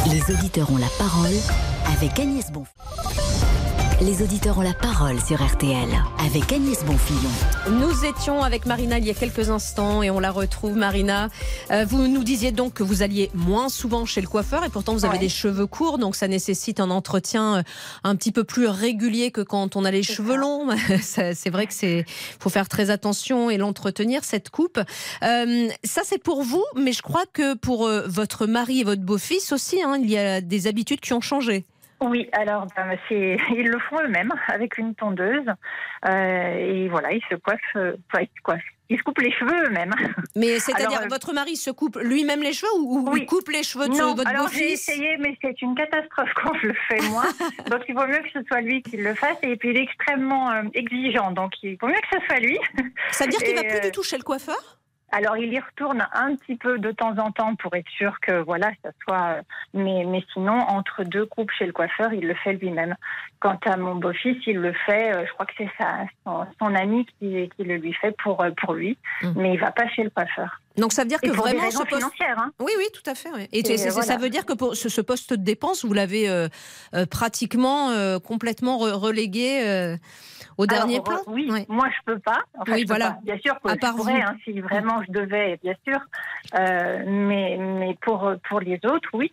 Les 0.10 0.34
auditeurs 0.34 0.72
ont 0.72 0.78
la 0.78 0.90
parole 0.98 1.36
avec 1.96 2.20
Agnès 2.20 2.52
Bonfils. 2.52 3.41
Les 4.02 4.24
auditeurs 4.24 4.58
ont 4.58 4.64
la 4.64 4.74
parole 4.74 5.22
sur 5.22 5.46
RTL 5.46 5.88
avec 6.26 6.52
Agnès 6.52 6.84
Bonfillon. 6.86 7.30
Nous 7.70 8.04
étions 8.04 8.42
avec 8.42 8.66
Marina 8.66 8.98
il 8.98 9.06
y 9.06 9.12
a 9.12 9.14
quelques 9.14 9.52
instants 9.52 10.02
et 10.02 10.10
on 10.10 10.20
la 10.20 10.32
retrouve. 10.32 10.76
Marina, 10.76 11.30
euh, 11.70 11.86
vous 11.88 12.08
nous 12.08 12.24
disiez 12.24 12.52
donc 12.52 12.74
que 12.74 12.82
vous 12.82 13.04
alliez 13.04 13.30
moins 13.36 13.70
souvent 13.70 14.08
chez 14.08 14.20
le 14.20 14.28
coiffeur 14.28 14.64
et 14.64 14.70
pourtant 14.70 14.94
vous 14.94 15.06
avez 15.06 15.20
des 15.20 15.30
cheveux 15.30 15.68
courts, 15.68 16.00
donc 16.00 16.16
ça 16.16 16.28
nécessite 16.28 16.80
un 16.80 16.90
entretien 16.90 17.58
euh, 17.58 17.64
un 18.04 18.16
petit 18.16 18.32
peu 18.32 18.44
plus 18.44 18.66
régulier 18.66 19.30
que 19.30 19.42
quand 19.42 19.76
on 19.76 19.86
a 19.86 19.92
les 19.92 20.02
cheveux 20.02 20.36
longs. 20.36 20.70
c'est 21.02 21.52
vrai 21.52 21.68
que 21.68 21.74
c'est 21.74 22.04
faut 22.40 22.50
faire 22.50 22.70
très 22.70 22.90
attention 22.90 23.52
et 23.52 23.58
l'entretenir 23.58 24.24
cette 24.24 24.50
coupe. 24.50 24.80
Euh, 25.22 25.70
ça 25.84 26.02
c'est 26.04 26.24
pour 26.24 26.42
vous, 26.42 26.66
mais 26.76 26.94
je 26.94 27.04
crois 27.04 27.26
que 27.32 27.54
pour 27.54 27.88
votre 28.08 28.48
mari 28.48 28.80
et 28.80 28.84
votre 28.84 29.04
beau-fils 29.04 29.52
aussi, 29.52 29.80
hein, 29.84 30.00
il 30.02 30.10
y 30.10 30.18
a 30.18 30.42
des 30.42 30.66
habitudes 30.66 31.02
qui 31.02 31.14
ont 31.14 31.22
changé. 31.22 31.66
Oui, 32.02 32.28
alors 32.32 32.66
ben, 32.76 32.98
c'est 33.08 33.38
ils 33.56 33.68
le 33.68 33.78
font 33.80 34.00
eux-mêmes 34.04 34.34
avec 34.48 34.78
une 34.78 34.96
tondeuse 34.96 35.46
euh, 36.08 36.56
et 36.58 36.90
voilà, 36.90 37.12
ils 37.12 37.22
se 37.30 37.36
coiffent, 37.36 37.60
euh, 37.76 37.96
ils 38.90 38.98
se 38.98 39.04
coupent 39.04 39.22
les 39.22 39.32
cheveux 39.32 39.68
eux-mêmes. 39.68 39.94
Mais 40.36 40.58
c'est-à-dire 40.60 41.02
euh, 41.04 41.08
votre 41.10 41.32
mari 41.32 41.56
se 41.56 41.70
coupe 41.70 42.00
lui-même 42.02 42.42
les 42.42 42.54
cheveux 42.54 42.72
ou, 42.80 43.16
il 43.16 43.28
coupe 43.28 43.50
les 43.50 43.62
cheveux 43.62 43.88
de 43.88 43.94
non, 43.94 44.16
votre 44.16 44.28
alors 44.28 44.50
j'ai 44.50 44.72
essayé, 44.72 45.18
mais 45.20 45.38
c'est 45.42 45.62
une 45.62 45.76
catastrophe 45.76 46.32
quand 46.36 46.54
je 46.62 46.68
le 46.68 46.76
fais 46.88 47.02
moi. 47.10 47.24
donc 47.70 47.82
il 47.88 47.94
vaut 47.94 48.08
mieux 48.08 48.20
que 48.20 48.32
ce 48.34 48.44
soit 48.48 48.62
lui 48.62 48.82
qui 48.82 48.98
le 48.98 49.14
fasse 49.14 49.38
et 49.44 49.56
puis 49.56 49.70
il 49.70 49.78
est 49.78 49.84
extrêmement 49.84 50.52
exigeant, 50.74 51.32
donc 51.32 51.54
il 51.62 51.78
vaut 51.80 51.88
mieux 51.88 51.94
que 51.94 52.20
ce 52.20 52.26
soit 52.26 52.40
lui. 52.40 52.58
Ça 53.12 53.26
veut 53.26 53.32
dire 53.32 53.40
qu'il 53.40 53.56
va 53.56 53.64
plus 53.64 53.82
du 53.82 53.92
tout 53.92 54.04
chez 54.04 54.18
le 54.18 54.24
coiffeur? 54.24 54.81
Alors 55.12 55.38
il 55.38 55.54
y 55.54 55.60
retourne 55.60 56.06
un 56.14 56.36
petit 56.36 56.56
peu 56.56 56.80
de 56.80 56.92
temps 56.92 57.18
en 57.18 57.32
temps 57.32 57.56
pour 57.56 57.76
être 57.76 57.90
sûr 57.90 58.20
que 58.22 58.42
voilà 58.44 58.72
ça 58.84 58.92
soit. 59.04 59.38
Euh, 59.38 59.42
mais 59.74 60.06
mais 60.06 60.24
sinon 60.34 60.54
entre 60.54 61.04
deux 61.04 61.26
coupes 61.26 61.52
chez 61.52 61.66
le 61.66 61.74
coiffeur, 61.74 62.14
il 62.14 62.28
le 62.28 62.34
fait 62.36 62.54
lui-même. 62.54 62.96
Quant 63.40 63.60
à 63.66 63.76
mon 63.78 63.96
beau-fils, 63.96 64.38
il 64.48 64.58
le 64.58 64.74
fait. 64.74 65.14
Euh, 65.14 65.26
je 65.26 65.34
crois 65.34 65.46
que 65.46 65.54
c'est 65.58 65.70
son, 66.24 66.46
son, 66.60 66.76
ami 66.76 67.06
qui, 67.06 67.50
qui 67.56 67.64
le 67.64 67.78
lui 67.78 67.94
fait 67.94 68.16
pour 68.24 68.42
euh, 68.42 68.52
pour 68.52 68.74
lui, 68.74 68.98
mmh. 69.22 69.28
mais 69.36 69.54
il 69.54 69.60
va 69.60 69.72
pas 69.72 69.88
chez 69.90 70.04
le 70.04 70.10
coiffeur. 70.10 70.62
Donc 70.78 70.94
ça 70.94 71.04
veut 71.04 71.10
dire 71.10 71.20
que 71.20 71.28
pour 71.28 71.44
vraiment 71.46 71.66
des 71.66 71.72
ce 71.72 71.84
poste. 71.84 72.06
hein. 72.38 72.52
Oui, 72.60 72.72
oui, 72.78 72.86
tout 72.94 73.08
à 73.10 73.14
fait. 73.16 73.30
oui. 73.36 73.48
Et, 73.52 73.62
voilà. 73.90 74.02
ça 74.04 74.18
veut 74.18 74.30
dire 74.30 74.46
que 74.46 74.54
pour 74.54 74.76
ce, 74.76 74.88
ce 74.90 75.02
poste 75.02 75.32
de 75.34 75.36
dépense, 75.44 75.84
vous 75.84 75.94
l'avez 75.94 76.30
euh, 76.30 76.48
euh, 76.96 77.06
pratiquement 77.06 77.90
euh, 77.90 78.20
complètement 78.20 78.78
re- 78.80 78.92
relégué 78.94 79.98
au 80.58 80.66
dernier 80.66 81.02
plan. 81.02 81.18
Oui, 81.28 81.50
moi 81.68 81.88
je 81.90 82.14
peux 82.14 82.20
pas. 82.20 82.40
Enfin, 82.58 82.74
Oui, 82.74 82.80
je 82.80 82.84
peux 82.84 82.88
voilà. 82.88 83.12
pas. 83.12 83.20
Bien 83.24 83.38
sûr 83.44 83.60
que 83.62 83.70
À 83.70 83.74
je 83.74 83.80
part 83.80 83.96
pourrais, 83.96 84.14
vous. 84.14 84.28
hein, 84.28 84.38
si 84.46 84.60
vraiment 84.62 85.02
je 85.08 85.12
devais, 85.12 85.60
bien 85.64 85.76
sûr. 85.86 86.00
Mais 86.54 87.58
mais 87.58 87.98
pour 88.02 88.32
pour 88.48 88.60
les 88.60 88.80
autres, 88.86 89.10
oui. 89.14 89.32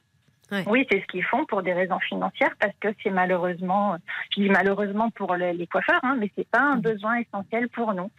Oui, 0.66 0.86
c'est 0.90 1.00
ce 1.00 1.06
qu'ils 1.06 1.24
font 1.24 1.44
pour 1.46 1.62
des 1.62 1.72
raisons 1.72 1.98
financières 2.00 2.54
parce 2.60 2.74
que 2.80 2.88
c'est 3.02 3.10
malheureusement, 3.10 3.96
je 4.34 4.42
dis 4.42 4.48
malheureusement 4.48 5.10
pour 5.10 5.34
les, 5.34 5.66
coiffeurs, 5.66 6.00
hein, 6.02 6.16
mais 6.18 6.30
c'est 6.36 6.48
pas 6.48 6.60
un 6.60 6.76
besoin 6.76 7.16
essentiel 7.16 7.68
pour 7.68 7.92
nous. 7.94 8.10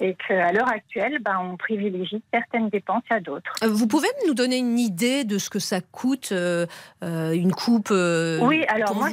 Et 0.00 0.14
qu'à 0.14 0.52
l'heure 0.52 0.68
actuelle, 0.68 1.18
ben, 1.20 1.38
on 1.40 1.56
privilégie 1.56 2.22
certaines 2.32 2.68
dépenses 2.68 3.04
à 3.10 3.20
d'autres. 3.20 3.52
Euh, 3.62 3.68
Vous 3.68 3.86
pouvez 3.86 4.08
nous 4.26 4.34
donner 4.34 4.58
une 4.58 4.78
idée 4.78 5.24
de 5.24 5.38
ce 5.38 5.50
que 5.50 5.58
ça 5.58 5.80
coûte 5.80 6.30
euh, 6.32 6.66
euh, 7.02 7.32
une 7.32 7.52
coupe 7.52 7.90
euh, 7.90 8.38
Oui, 8.40 8.64
alors 8.68 8.94
moi 8.94 9.08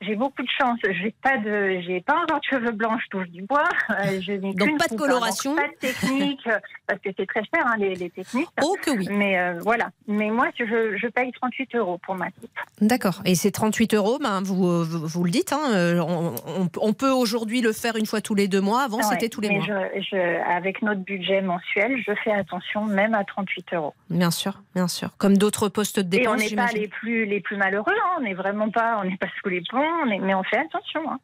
j'ai 0.00 0.16
beaucoup 0.16 0.42
de 0.42 0.48
chance. 0.58 0.78
J'ai 0.84 1.14
pas 1.22 1.36
de 1.38 1.80
j'ai 1.86 2.00
pas 2.00 2.14
encore 2.22 2.40
de 2.40 2.44
cheveux 2.44 2.72
blancs, 2.72 3.00
je 3.04 3.08
touche 3.08 3.28
du 3.28 3.42
bois. 3.42 3.68
Je 4.20 4.34
Donc 4.34 4.78
pas 4.78 4.86
de 4.86 4.94
hein, 4.94 4.96
coloration. 4.96 5.56
pas 5.56 5.68
de 5.68 5.74
technique 5.74 6.48
parce 6.86 7.00
que 7.00 7.10
c'est 7.16 7.26
très 7.26 7.42
cher 7.42 7.64
hein, 7.66 7.74
les, 7.78 7.94
les 7.94 8.10
techniques. 8.10 8.48
Oh 8.62 8.76
que 8.80 8.90
oui. 8.90 9.08
Mais 9.10 9.38
euh, 9.38 9.58
voilà. 9.62 9.90
Mais 10.06 10.30
moi 10.30 10.48
je, 10.58 10.64
je 10.64 11.06
paye 11.08 11.32
38 11.32 11.74
euros 11.74 11.98
D'accord. 12.80 13.22
Et 13.24 13.34
c'est 13.34 13.50
38 13.50 13.94
euros, 13.94 14.18
ben, 14.22 14.42
vous, 14.42 14.66
euh, 14.68 14.84
vous, 14.88 15.06
vous 15.06 15.24
le 15.24 15.30
dites, 15.30 15.52
hein, 15.52 15.60
euh, 15.72 16.00
on, 16.00 16.34
on- 16.46 16.68
on 16.80 16.92
peut 16.92 17.10
aujourd'hui 17.10 17.60
le 17.60 17.72
faire 17.72 17.96
une 17.96 18.06
fois 18.06 18.20
tous 18.20 18.34
les 18.34 18.48
deux 18.48 18.60
mois. 18.60 18.82
Avant, 18.82 18.98
Ouais, 18.98 19.02
c'était 19.04 19.28
tous 19.28 19.40
les 19.40 19.48
mais 19.48 19.56
mois. 19.58 19.66
Je, 19.66 20.00
je- 20.10 20.50
avec 20.50 20.82
notre 20.82 21.00
budget 21.00 21.40
mensuel, 21.42 22.02
je 22.06 22.12
fais 22.22 22.32
attention 22.32 22.84
même 22.84 23.14
à 23.14 23.24
38 23.24 23.72
euros. 23.74 23.94
Bien 24.10 24.30
sûr, 24.30 24.60
bien 24.74 24.88
sûr. 24.88 25.10
Comme 25.18 25.38
d'autres 25.38 25.68
postes 25.68 25.98
de 26.00 26.16
Et 26.18 26.28
on 26.28 26.34
dépenses, 26.34 26.50
n'est 26.50 26.56
pas 26.56 26.72
les 26.72 26.88
plus 26.88 27.24
les 27.26 27.40
plus 27.40 27.56
malheureux. 27.56 27.92
hein. 27.92 28.16
On 28.18 28.22
n'est 28.22 28.34
vraiment 28.34 28.70
pas 28.70 28.98
on 29.02 29.04
n'est 29.08 29.16
pas 29.16 29.28
sous 29.42 29.48
les 29.48 29.62
ponts. 29.70 29.78
on 30.04 30.10
est- 30.10 30.18
mais 30.18 30.34
on 30.34 30.42
fait 30.44 30.58
attention. 30.58 31.10
hein. 31.10 31.18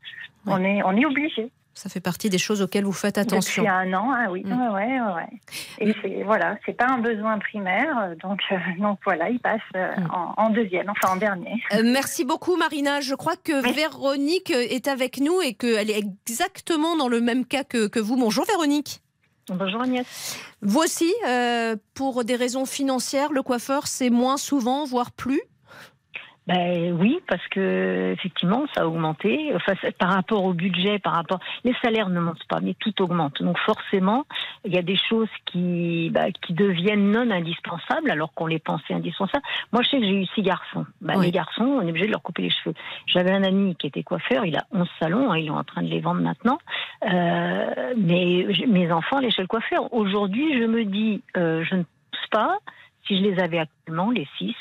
On 0.47 0.63
est 0.65 0.83
on 0.85 0.97
est 0.97 1.05
obligé. 1.07 1.51
Ça 1.75 1.89
fait 1.89 2.01
partie 2.01 2.29
des 2.29 2.39
choses 2.39 2.61
auxquelles 2.61 2.85
vous 2.85 2.93
faites 2.93 3.17
attention. 3.17 3.63
Depuis 3.63 3.75
un 3.75 3.93
an, 3.95 4.13
ah 4.15 4.31
oui, 4.31 4.43
Mm. 4.45 4.73
ouais, 4.75 5.01
ouais. 5.01 5.29
Et 5.79 5.95
c'est 6.03 6.23
voilà, 6.25 6.59
c'est 6.67 6.75
pas 6.77 6.87
un 6.87 6.99
besoin 6.99 7.39
primaire, 7.39 7.99
euh, 8.03 8.15
donc 8.23 8.41
euh, 8.53 8.57
donc 8.79 8.99
voilà, 9.05 9.31
il 9.31 9.41
passe 9.41 9.61
euh, 9.77 9.91
en, 10.13 10.35
en 10.37 10.51
deuxième, 10.51 10.91
enfin 10.91 11.15
en 11.15 11.17
dernier. 11.17 11.63
Euh, 11.75 11.83
merci 11.85 12.25
beaucoup 12.25 12.57
Marina. 12.57 13.01
Je 13.01 13.15
crois 13.15 13.37
que 13.37 13.73
Véronique 13.75 14.51
est 14.51 14.87
avec 14.87 15.19
nous 15.19 15.41
et 15.41 15.55
qu'elle 15.55 15.91
est 15.91 15.99
exactement 16.27 16.97
dans 16.97 17.09
le 17.09 17.21
même 17.21 17.47
cas 17.47 17.65
que, 17.65 17.87
que 17.89 18.01
vous. 18.01 18.17
Bonjour 18.17 18.45
Véronique. 18.45 19.01
Bonjour 19.49 19.83
Agnès. 19.83 20.07
Vous 20.61 20.79
aussi, 20.81 21.13
euh, 21.27 21.75
pour 21.95 22.23
des 22.25 22.37
raisons 22.37 22.65
financières, 22.65 23.33
le 23.33 23.43
coiffeur 23.43 23.87
c'est 23.89 24.11
moins 24.11 24.37
souvent, 24.37 24.85
voire 24.85 25.11
plus 25.11 25.41
Ben 26.53 26.93
oui, 26.93 27.21
parce 27.27 27.47
que 27.49 28.13
effectivement, 28.13 28.67
ça 28.75 28.83
a 28.83 28.87
augmenté. 28.87 29.53
Enfin, 29.55 29.73
par 29.99 30.11
rapport 30.11 30.45
au 30.45 30.53
budget, 30.53 30.99
par 30.99 31.15
rapport, 31.15 31.41
les 31.65 31.75
salaires 31.83 32.11
ne 32.11 32.21
montent 32.21 32.45
pas, 32.49 32.61
mais 32.61 32.75
tout 32.75 33.01
augmente. 33.01 33.43
Donc 33.43 33.59
forcément, 33.59 34.27
il 34.67 34.75
y 34.75 34.79
a 34.79 34.83
des 34.83 34.99
choses 35.09 35.31
qui, 35.47 36.11
bah, 36.13 36.31
qui 36.31 36.53
deviennent 36.53 37.11
non 37.11 37.31
indispensables, 37.31 38.11
alors 38.11 38.35
qu'on 38.35 38.47
les 38.47 38.59
pensait 38.59 38.93
indispensables. 38.93 39.45
Moi, 39.73 39.83
je 39.83 39.89
sais 39.89 39.99
que 39.99 40.05
j'ai 40.05 40.23
eu 40.23 40.27
six 40.35 40.43
garçons. 40.43 40.85
Bah, 41.01 41.15
Oui. 41.17 41.27
Les 41.27 41.33
garçons, 41.33 41.65
on 41.65 41.87
est 41.87 41.91
obligé 41.91 42.07
de 42.07 42.13
leur 42.13 42.23
couper 42.23 42.43
les 42.43 42.51
cheveux. 42.51 42.75
J'avais 43.07 43.33
un 43.33 43.45
ami 43.45 43.75
qui 43.77 43.87
était 43.87 44.03
coiffeur, 44.03 44.45
il 44.45 44.57
a 44.57 44.65
11 44.73 44.87
salons, 44.99 45.33
hein, 45.33 45.39
il 45.39 45.47
est 45.47 45.51
en 45.51 45.65
train 45.65 45.83
de 45.83 45.89
les 45.89 46.01
vendre 46.01 46.21
maintenant. 46.21 46.59
Euh, 47.09 47.95
mais 47.97 48.47
mes 48.69 48.93
enfants 48.93 49.19
allaient 49.19 49.31
chez 49.31 49.43
le 49.43 49.49
coiffeur. 49.49 49.93
Aujourd'hui, 49.95 50.61
je 50.61 50.67
me 50.67 50.85
dis, 50.85 51.23
euh, 51.37 51.65
je 51.65 51.77
ne 51.77 51.83
pense 51.83 52.27
pas. 52.31 52.59
Si 53.07 53.17
je 53.17 53.23
les 53.23 53.41
avais 53.41 53.59
les 53.89 54.27
six, 54.39 54.55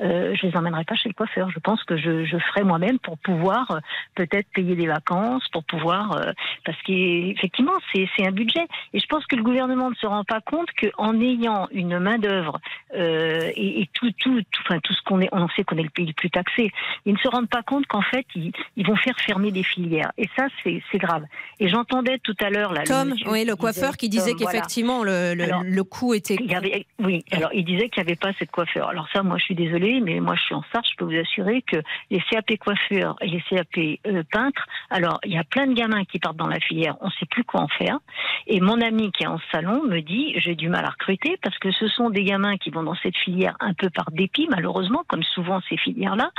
euh, 0.00 0.34
je 0.34 0.46
les 0.46 0.56
emmènerais 0.56 0.84
pas 0.84 0.94
chez 0.96 1.08
le 1.08 1.14
coiffeur. 1.14 1.50
Je 1.50 1.58
pense 1.60 1.82
que 1.84 1.96
je, 1.96 2.24
je 2.24 2.36
ferais 2.38 2.64
moi-même 2.64 2.98
pour 2.98 3.18
pouvoir 3.18 3.70
euh, 3.70 3.78
peut-être 4.14 4.48
payer 4.54 4.74
des 4.74 4.86
vacances, 4.86 5.46
pour 5.52 5.64
pouvoir 5.64 6.12
euh, 6.12 6.32
parce 6.64 6.80
qu'effectivement 6.82 7.72
c'est 7.92 8.08
c'est 8.16 8.26
un 8.26 8.32
budget. 8.32 8.66
Et 8.92 8.98
je 8.98 9.06
pense 9.06 9.24
que 9.26 9.36
le 9.36 9.42
gouvernement 9.42 9.90
ne 9.90 9.94
se 9.94 10.06
rend 10.06 10.24
pas 10.24 10.40
compte 10.40 10.68
qu'en 10.72 11.20
ayant 11.20 11.68
une 11.70 11.98
main 11.98 12.18
d'œuvre 12.18 12.60
euh, 12.94 13.50
et, 13.54 13.82
et 13.82 13.90
tout 13.92 14.10
tout 14.18 14.42
tout, 14.50 14.62
enfin 14.66 14.80
tout 14.80 14.92
ce 14.92 15.02
qu'on 15.02 15.20
est, 15.20 15.28
on 15.32 15.48
sait 15.50 15.64
qu'on 15.64 15.76
est 15.78 15.82
le 15.82 15.90
pays 15.90 16.06
le 16.06 16.12
plus 16.12 16.30
taxé. 16.30 16.72
Ils 17.06 17.14
ne 17.14 17.18
se 17.18 17.28
rendent 17.28 17.48
pas 17.48 17.62
compte 17.62 17.86
qu'en 17.86 18.02
fait 18.02 18.26
ils, 18.34 18.52
ils 18.76 18.86
vont 18.86 18.96
faire 18.96 19.18
fermer 19.20 19.50
des 19.50 19.62
filières. 19.62 20.12
Et 20.18 20.28
ça 20.36 20.46
c'est 20.62 20.82
c'est 20.90 20.98
grave. 20.98 21.24
Et 21.60 21.68
j'entendais 21.68 22.18
tout 22.18 22.36
à 22.40 22.50
l'heure 22.50 22.72
là 22.72 22.80
le 22.82 22.86
Tom, 22.86 23.10
monsieur 23.10 23.30
oui, 23.30 23.44
le 23.44 23.56
coiffeur 23.56 23.96
qui 23.96 24.08
disait 24.08 24.30
Tom, 24.32 24.38
voilà. 24.40 24.52
qu'effectivement 24.52 25.04
le, 25.04 25.34
le, 25.34 25.44
Alors, 25.44 25.62
le 25.64 25.84
coût 25.84 26.14
était. 26.14 26.36
il 26.40 26.50
y 26.50 26.54
avait, 26.54 26.86
oui, 26.98 27.24
alors 27.30 27.50
il 27.52 27.64
disait 27.64 27.88
qu'il 27.88 28.02
n'y 28.02 28.08
avait 28.08 28.16
pas 28.16 28.32
cette 28.38 28.50
Alors 28.76 29.08
ça, 29.12 29.22
moi 29.22 29.38
je 29.38 29.44
suis 29.44 29.54
désolée, 29.54 30.00
mais 30.00 30.20
moi 30.20 30.34
je 30.36 30.42
suis 30.42 30.54
en 30.54 30.62
Sarthe, 30.72 30.86
je 30.90 30.96
peux 30.96 31.04
vous 31.04 31.18
assurer 31.18 31.62
que 31.62 31.76
les 32.10 32.20
CAP 32.30 32.56
coiffeurs 32.58 33.16
et 33.20 33.28
les 33.28 33.40
CAP 33.42 33.76
euh, 34.06 34.22
peintres, 34.30 34.66
alors 34.90 35.20
il 35.24 35.32
y 35.32 35.38
a 35.38 35.44
plein 35.44 35.66
de 35.66 35.74
gamins 35.74 36.04
qui 36.04 36.18
partent 36.18 36.36
dans 36.36 36.48
la 36.48 36.60
filière, 36.60 36.96
on 37.00 37.06
ne 37.06 37.12
sait 37.12 37.26
plus 37.26 37.44
quoi 37.44 37.60
en 37.60 37.68
faire. 37.68 37.98
Et 38.46 38.60
mon 38.60 38.80
ami 38.80 39.12
qui 39.12 39.24
est 39.24 39.28
en 39.28 39.40
salon 39.52 39.84
me 39.84 40.00
dit, 40.00 40.34
j'ai 40.36 40.54
du 40.54 40.68
mal 40.68 40.84
à 40.84 40.90
recruter 40.90 41.38
parce 41.42 41.58
que 41.58 41.70
ce 41.72 41.88
sont 41.88 42.10
des 42.10 42.24
gamins 42.24 42.56
qui 42.56 42.70
vont 42.70 42.82
dans 42.82 42.96
cette 42.96 43.16
filière 43.16 43.56
un 43.60 43.74
peu 43.74 43.90
par 43.90 44.10
dépit, 44.10 44.46
malheureusement, 44.50 45.04
comme 45.08 45.22
souvent 45.22 45.60
ces 45.68 45.76
filières-là. 45.76 46.30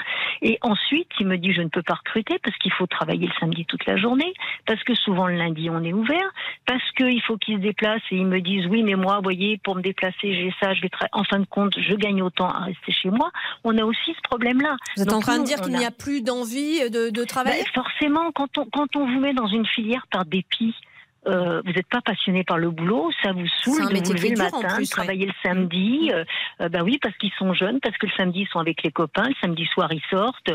Et 0.42 0.58
ensuite, 0.62 1.10
il 1.20 1.28
me 1.28 1.38
dit, 1.38 1.54
je 1.54 1.62
ne 1.62 1.70
peux 1.70 1.82
pas 1.82 1.96
recruter 1.96 2.40
parce 2.44 2.58
qu'il 2.58 2.72
faut 2.72 2.88
travailler 2.88 3.28
le 3.28 3.34
samedi 3.40 3.66
toute 3.66 3.86
la 3.86 3.98
journée, 3.98 4.34
parce 4.66 4.84
que 4.84 4.94
souvent 4.94 5.28
le 5.28 5.36
lundi 5.36 5.70
on 5.70 5.84
est 5.84 5.94
ouvert, 5.94 6.32
parce 6.66 6.92
qu'il 6.92 7.22
faut 7.22 7.38
qu'ils 7.38 7.58
se 7.58 7.62
déplacent 7.62 8.02
et 8.12 8.18
ils 8.18 8.26
me 8.26 8.40
disent, 8.40 8.68
oui, 8.68 8.84
mais 8.84 8.96
moi, 8.96 9.20
voyez, 9.24 9.58
pour 9.64 9.76
me 9.76 9.82
déplacer, 9.82 10.34
j'ai 10.34 10.54
ça, 10.62 10.74
je 10.74 10.82
vais 10.82 10.90
en 11.12 11.24
fin 11.24 11.40
de 11.40 11.46
compte, 11.46 11.74
je 11.78 11.94
gagne 11.96 12.15
autant 12.22 12.50
à 12.50 12.60
rester 12.66 12.92
chez 12.92 13.10
moi. 13.10 13.32
On 13.64 13.78
a 13.78 13.84
aussi 13.84 14.14
ce 14.16 14.22
problème-là. 14.24 14.76
Vous 14.96 15.04
êtes 15.04 15.10
Donc, 15.10 15.18
en 15.18 15.22
train 15.22 15.40
de 15.40 15.46
dire 15.46 15.62
qu'il 15.62 15.76
n'y 15.76 15.86
a 15.86 15.92
plus 15.92 16.22
d'envie 16.22 16.90
de, 16.90 17.10
de 17.10 17.24
travailler? 17.24 17.64
bah, 17.64 17.82
forcément, 17.84 18.32
quand 18.32 18.58
on, 18.58 18.66
quand 18.66 18.96
on 18.96 19.06
vous 19.06 19.20
met 19.20 19.34
dans 19.34 19.48
une 19.48 19.66
filière 19.66 20.06
par 20.12 20.26
dépit, 20.26 20.74
euh, 21.28 21.62
vous 21.66 21.72
n'êtes 21.72 21.88
pas 21.88 22.02
passionné 22.02 22.44
par 22.44 22.58
le 22.58 22.70
boulot, 22.70 23.12
ça 23.24 23.32
vous 23.32 23.48
saoule 23.48 23.94
de 23.94 24.06
vous 24.06 24.14
lever 24.14 24.30
le 24.30 24.38
matin, 24.38 24.76
plus, 24.76 24.90
travailler 24.90 25.26
le 25.26 25.34
samedi. 25.44 26.12
Euh, 26.14 26.24
euh, 26.62 26.70
bah 26.70 26.80
oui, 26.84 27.00
parce 27.02 27.16
qu'ils 27.18 27.32
sont 27.38 27.54
jeunes, 27.54 27.80
parce 27.80 27.98
que 27.98 28.06
le 28.06 28.12
samedi 28.18 28.42
ils 28.42 28.48
sont 28.48 28.60
avec 28.60 28.84
les 28.84 28.92
copains, 28.92 29.28
le 29.28 29.36
samedi 29.42 29.66
soir 29.66 29.92
ils 29.92 30.02
sortent, 30.10 30.52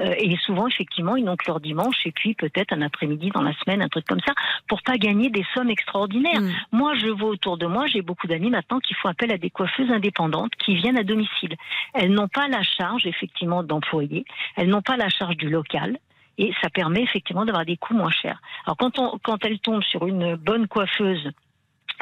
euh, 0.00 0.14
et 0.18 0.36
souvent 0.38 0.66
effectivement 0.66 1.16
ils 1.16 1.24
n'ont 1.24 1.36
que 1.36 1.44
leur 1.46 1.60
dimanche 1.60 2.06
et 2.06 2.12
puis 2.12 2.34
peut-être 2.34 2.72
un 2.72 2.82
après-midi 2.82 3.30
dans 3.30 3.42
la 3.42 3.52
semaine, 3.54 3.82
un 3.82 3.88
truc 3.88 4.06
comme 4.06 4.20
ça, 4.26 4.32
pour 4.68 4.82
pas 4.82 4.96
gagner 4.96 5.30
des 5.30 5.44
sommes 5.54 5.70
extraordinaires. 5.70 6.40
Mm. 6.40 6.52
Moi, 6.72 6.94
je 6.94 7.08
vois 7.08 7.30
autour 7.30 7.58
de 7.58 7.66
moi, 7.66 7.86
j'ai 7.86 8.02
beaucoup 8.02 8.26
d'amis 8.26 8.50
maintenant 8.50 8.80
qui 8.80 8.94
font 8.94 9.08
appel 9.08 9.32
à 9.32 9.38
des 9.38 9.50
coiffeuses 9.50 9.90
indépendantes 9.90 10.52
qui 10.56 10.74
viennent 10.76 10.98
à 10.98 11.04
domicile. 11.04 11.54
Elles 11.94 12.12
n'ont 12.12 12.28
pas 12.28 12.48
la 12.48 12.62
charge 12.62 13.06
effectivement 13.06 13.62
d'employés, 13.62 14.24
elles 14.56 14.68
n'ont 14.68 14.82
pas 14.82 14.96
la 14.96 15.08
charge 15.08 15.36
du 15.36 15.48
local. 15.48 15.98
Et 16.38 16.52
ça 16.60 16.70
permet 16.70 17.02
effectivement 17.02 17.44
d'avoir 17.44 17.64
des 17.64 17.76
coûts 17.76 17.94
moins 17.94 18.10
chers. 18.10 18.40
Alors 18.66 18.76
quand, 18.76 19.18
quand 19.22 19.44
elle 19.44 19.58
tombe 19.60 19.82
sur 19.82 20.06
une 20.06 20.36
bonne 20.36 20.66
coiffeuse, 20.66 21.30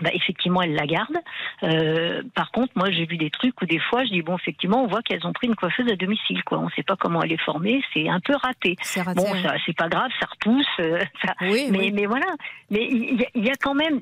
bah, 0.03 0.11
effectivement, 0.13 0.61
elle 0.63 0.75
la 0.75 0.87
garde. 0.87 1.17
Euh, 1.63 2.23
par 2.35 2.51
contre, 2.51 2.73
moi, 2.77 2.91
j'ai 2.91 3.07
vu 3.07 3.17
des 3.17 3.31
trucs 3.31 3.61
où 3.63 3.67
des 3.67 3.79
fois, 3.79 4.05
je 4.05 4.11
dis 4.11 4.23
bon, 4.23 4.37
effectivement, 4.37 4.83
on 4.85 4.87
voit 4.89 5.03
qu'elles 5.03 5.27
ont 5.27 5.33
pris 5.33 5.47
une 5.47 5.55
coiffeuse 5.57 5.91
à 5.91 5.97
domicile. 5.97 6.43
Quoi. 6.45 6.59
On 6.59 6.67
ne 6.67 6.71
sait 6.71 6.83
pas 6.83 6.97
comment 6.97 7.23
elle 7.23 7.33
est 7.33 7.41
formée. 7.43 7.83
C'est 7.95 8.09
un 8.09 8.21
peu 8.21 8.35
raté. 8.35 8.77
raté, 8.97 9.15
bon, 9.15 9.43
ça, 9.43 9.55
c'est 9.65 9.77
pas 9.77 9.89
grave, 9.89 10.11
ça 10.21 10.27
repousse. 10.31 10.67
euh, 10.81 10.99
ça- 11.25 11.35
Oui, 11.43 11.69
mais, 11.71 11.79
oui. 11.79 11.93
mais 11.93 12.07
voilà. 12.07 12.27
Mais 12.71 12.87
il 12.91 13.21
y, 13.21 13.25
a- 13.25 13.29
il 13.35 13.45
y 13.47 13.51
a 13.51 13.55
quand 13.61 13.75
même. 13.75 14.01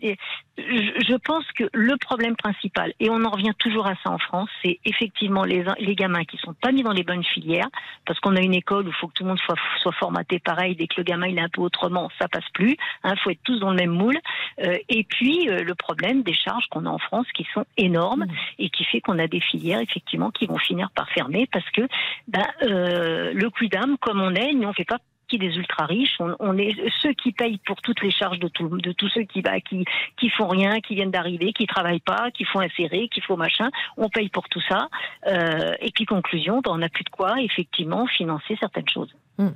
Je, 0.58 1.16
pense 1.16 1.44
que 1.52 1.64
le 1.72 1.96
problème 1.96 2.36
principal, 2.36 2.92
et 3.00 3.08
on 3.10 3.24
en 3.24 3.30
revient 3.30 3.52
toujours 3.58 3.86
à 3.86 3.94
ça 4.02 4.10
en 4.10 4.18
France, 4.18 4.48
c'est 4.62 4.78
effectivement 4.84 5.44
les, 5.44 5.64
les 5.78 5.94
gamins 5.94 6.24
qui 6.24 6.36
sont 6.38 6.54
pas 6.54 6.70
mis 6.72 6.82
dans 6.82 6.92
les 6.92 7.02
bonnes 7.02 7.24
filières, 7.24 7.68
parce 8.06 8.18
qu'on 8.20 8.36
a 8.36 8.40
une 8.40 8.54
école 8.54 8.84
où 8.86 8.88
il 8.88 8.94
faut 8.94 9.08
que 9.08 9.14
tout 9.14 9.22
le 9.24 9.30
monde 9.30 9.38
soit, 9.40 9.54
soit 9.80 9.92
formaté 9.92 10.38
pareil. 10.38 10.76
Dès 10.76 10.86
que 10.86 10.94
le 10.98 11.02
gamin 11.04 11.26
il 11.28 11.38
est 11.38 11.42
un 11.42 11.48
peu 11.48 11.62
autrement, 11.62 12.10
ça 12.18 12.28
passe 12.28 12.48
plus. 12.52 12.76
Il 13.04 13.18
faut 13.22 13.30
être 13.30 13.42
tous 13.42 13.58
dans 13.60 13.70
le 13.70 13.76
même 13.76 13.90
moule. 13.90 14.18
Euh, 14.62 14.76
et 14.88 15.04
puis 15.04 15.48
euh, 15.48 15.62
le 15.62 15.74
problème 15.74 15.89
des 15.94 16.34
charges 16.34 16.66
qu'on 16.70 16.86
a 16.86 16.88
en 16.88 16.98
France 16.98 17.26
qui 17.34 17.46
sont 17.54 17.64
énormes 17.76 18.26
et 18.58 18.70
qui 18.70 18.84
fait 18.84 19.00
qu'on 19.00 19.18
a 19.18 19.26
des 19.26 19.40
filières 19.40 19.80
effectivement 19.80 20.30
qui 20.30 20.46
vont 20.46 20.58
finir 20.58 20.90
par 20.94 21.08
fermer 21.10 21.48
parce 21.52 21.68
que 21.70 21.82
ben, 22.28 22.46
euh, 22.62 23.32
le 23.34 23.50
quidam, 23.50 23.96
comme 23.98 24.20
on 24.20 24.34
est, 24.34 24.52
nous 24.52 24.68
on 24.68 24.72
fait 24.72 24.84
pas 24.84 24.98
partie 25.30 25.38
des 25.38 25.56
ultra 25.56 25.86
riches, 25.86 26.16
on, 26.20 26.34
on 26.40 26.56
est 26.58 26.74
ceux 27.02 27.12
qui 27.12 27.32
payent 27.32 27.58
pour 27.66 27.80
toutes 27.82 28.00
les 28.02 28.10
charges 28.10 28.38
de, 28.38 28.48
tout, 28.48 28.68
de 28.68 28.92
tous 28.92 29.08
ceux 29.10 29.22
qui, 29.22 29.42
bah, 29.42 29.60
qui 29.60 29.84
qui 30.18 30.28
font 30.30 30.48
rien, 30.48 30.80
qui 30.80 30.94
viennent 30.94 31.10
d'arriver, 31.10 31.52
qui 31.52 31.66
travaillent 31.66 32.00
pas, 32.00 32.30
qui 32.32 32.44
font 32.44 32.60
insérer, 32.60 33.08
qui 33.12 33.20
font 33.20 33.36
machin, 33.36 33.70
on 33.96 34.08
paye 34.08 34.28
pour 34.28 34.48
tout 34.48 34.60
ça. 34.68 34.88
Euh, 35.26 35.72
et 35.80 35.90
puis 35.92 36.04
conclusion, 36.06 36.60
ben, 36.62 36.72
on 36.72 36.78
n'a 36.78 36.88
plus 36.88 37.04
de 37.04 37.10
quoi 37.10 37.40
effectivement 37.40 38.06
financer 38.06 38.56
certaines 38.58 38.88
choses. 38.88 39.10
Euh, 39.40 39.48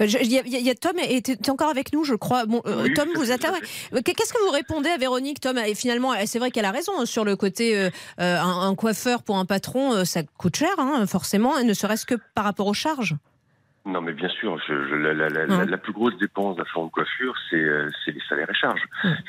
je- 0.00 0.18
Il 0.20 0.30
y, 0.32 0.38
a- 0.38 0.42
il 0.44 0.66
y 0.66 0.68
a 0.70 0.74
Tom, 0.74 0.92
et 0.98 1.22
tu 1.22 1.32
es 1.32 1.50
encore 1.50 1.70
avec 1.70 1.92
nous, 1.94 2.04
je 2.04 2.14
crois. 2.14 2.44
Bon, 2.44 2.60
euh, 2.66 2.82
Oui, 2.82 2.92
Tom, 2.94 3.08
vous 3.14 3.30
ouais. 3.30 3.38
Qu'est-ce 4.02 4.32
que 4.34 4.44
vous 4.44 4.50
répondez 4.52 4.90
à 4.90 4.98
Véronique, 4.98 5.40
Tom? 5.40 5.56
Et 5.58 5.74
finalement, 5.74 6.12
elle- 6.12 6.26
c'est 6.28 6.38
vrai 6.38 6.50
qu'elle 6.50 6.66
a 6.66 6.70
raison 6.72 6.92
hein, 6.98 7.06
sur 7.06 7.24
le 7.24 7.36
côté 7.36 7.74
euh, 7.76 7.88
euh, 8.20 8.38
un, 8.38 8.68
un 8.68 8.74
coiffeur 8.74 9.22
pour 9.22 9.38
un 9.38 9.46
patron, 9.46 9.94
euh, 9.94 10.04
ça 10.04 10.22
coûte 10.22 10.56
cher, 10.56 10.68
hein, 10.78 11.06
forcément, 11.06 11.62
ne 11.62 11.72
serait-ce 11.72 12.04
que 12.04 12.16
par 12.34 12.44
rapport 12.44 12.66
aux 12.66 12.74
charges. 12.74 13.14
Non, 13.90 14.00
mais 14.00 14.12
bien 14.12 14.28
sûr, 14.28 14.56
je, 14.68 14.72
la, 14.72 15.12
la, 15.12 15.28
la, 15.28 15.64
la, 15.64 15.78
plus 15.78 15.92
grosse 15.92 16.16
dépense 16.18 16.56
d'un 16.56 16.64
salon 16.72 16.86
de 16.86 16.90
coiffure, 16.92 17.34
c'est 17.48 17.56
euh, 17.56 17.88
les 18.06 18.22
salaires 18.28 18.48
et 18.48 18.54
charges. 18.54 18.84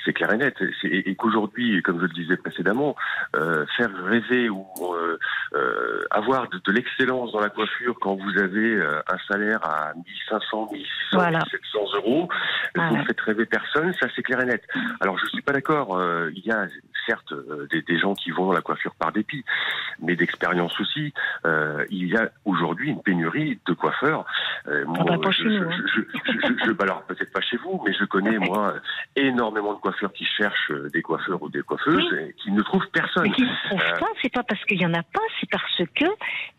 C'est 0.05 0.13
clair 0.13 0.31
et 0.33 0.37
net. 0.37 0.55
Et, 0.83 1.09
et 1.09 1.15
qu'aujourd'hui, 1.15 1.81
comme 1.81 1.97
je 1.97 2.05
le 2.05 2.13
disais 2.13 2.37
précédemment, 2.37 2.95
euh, 3.35 3.65
faire 3.75 3.91
rêver 4.05 4.49
ou 4.49 4.65
euh, 4.81 5.17
euh 5.55 6.01
avoir 6.11 6.47
de, 6.49 6.59
de 6.63 6.71
l'excellence 6.71 7.31
dans 7.31 7.39
la 7.39 7.49
coiffure 7.49 7.97
quand 7.99 8.15
vous 8.15 8.37
avez 8.37 8.75
euh, 8.75 9.01
un 9.11 9.17
salaire 9.31 9.59
à 9.63 9.93
1500, 9.95 10.69
1600, 10.71 10.87
voilà. 11.13 11.39
1700 11.39 11.79
euros, 11.95 12.29
vous 12.75 12.97
ne 12.97 13.03
faites 13.05 13.21
rêver 13.21 13.45
personne, 13.45 13.93
ça 13.99 14.07
c'est 14.15 14.21
clair 14.21 14.41
et 14.41 14.45
net. 14.45 14.63
Alors 14.99 15.17
je 15.17 15.25
suis 15.27 15.41
pas 15.41 15.53
d'accord. 15.53 15.99
il 16.33 16.45
y 16.45 16.51
a 16.51 16.67
certes 17.05 17.33
des, 17.71 17.81
des, 17.81 17.99
gens 17.99 18.13
qui 18.13 18.31
vont 18.31 18.47
dans 18.47 18.53
la 18.53 18.61
coiffure 18.61 18.95
par 18.95 19.11
dépit, 19.11 19.43
mais 20.01 20.15
d'expérience 20.15 20.79
aussi. 20.79 21.13
il 21.89 22.07
y 22.07 22.15
a 22.15 22.31
aujourd'hui 22.45 22.89
une 22.89 23.01
pénurie 23.01 23.59
de 23.65 23.73
coiffeurs. 23.73 24.25
Euh, 24.67 24.85
moi, 24.85 25.19
pas 25.19 25.31
je, 25.31 25.43
nous, 25.43 25.63
hein. 25.63 26.75
alors 26.79 27.03
peut-être 27.03 27.31
pas 27.31 27.41
chez 27.41 27.57
vous, 27.57 27.81
mais 27.85 27.93
je 27.93 28.05
connais 28.05 28.37
moi 28.39 28.75
énormément 29.15 29.73
de 29.73 29.79
coiffeurs 29.79 30.13
qui 30.13 30.25
cherchent 30.25 30.71
euh, 30.71 30.89
des 30.93 31.01
coiffeurs 31.01 31.41
ou 31.41 31.49
des 31.49 31.61
coiffeuses 31.61 32.13
et 32.13 32.35
qui 32.41 32.51
ne 32.51 32.61
trouvent 32.61 32.87
personne. 32.91 33.23
Mais 33.23 33.31
qui 33.31 33.43
ne 33.43 33.67
trouvent 33.67 33.81
euh, 33.81 33.99
pas, 33.99 34.07
c'est 34.21 34.31
pas 34.31 34.43
parce 34.43 34.63
qu'il 34.65 34.81
y 34.81 34.85
en 34.85 34.93
a 34.93 35.03
pas, 35.03 35.21
c'est 35.39 35.49
parce 35.49 35.81
que 35.95 36.05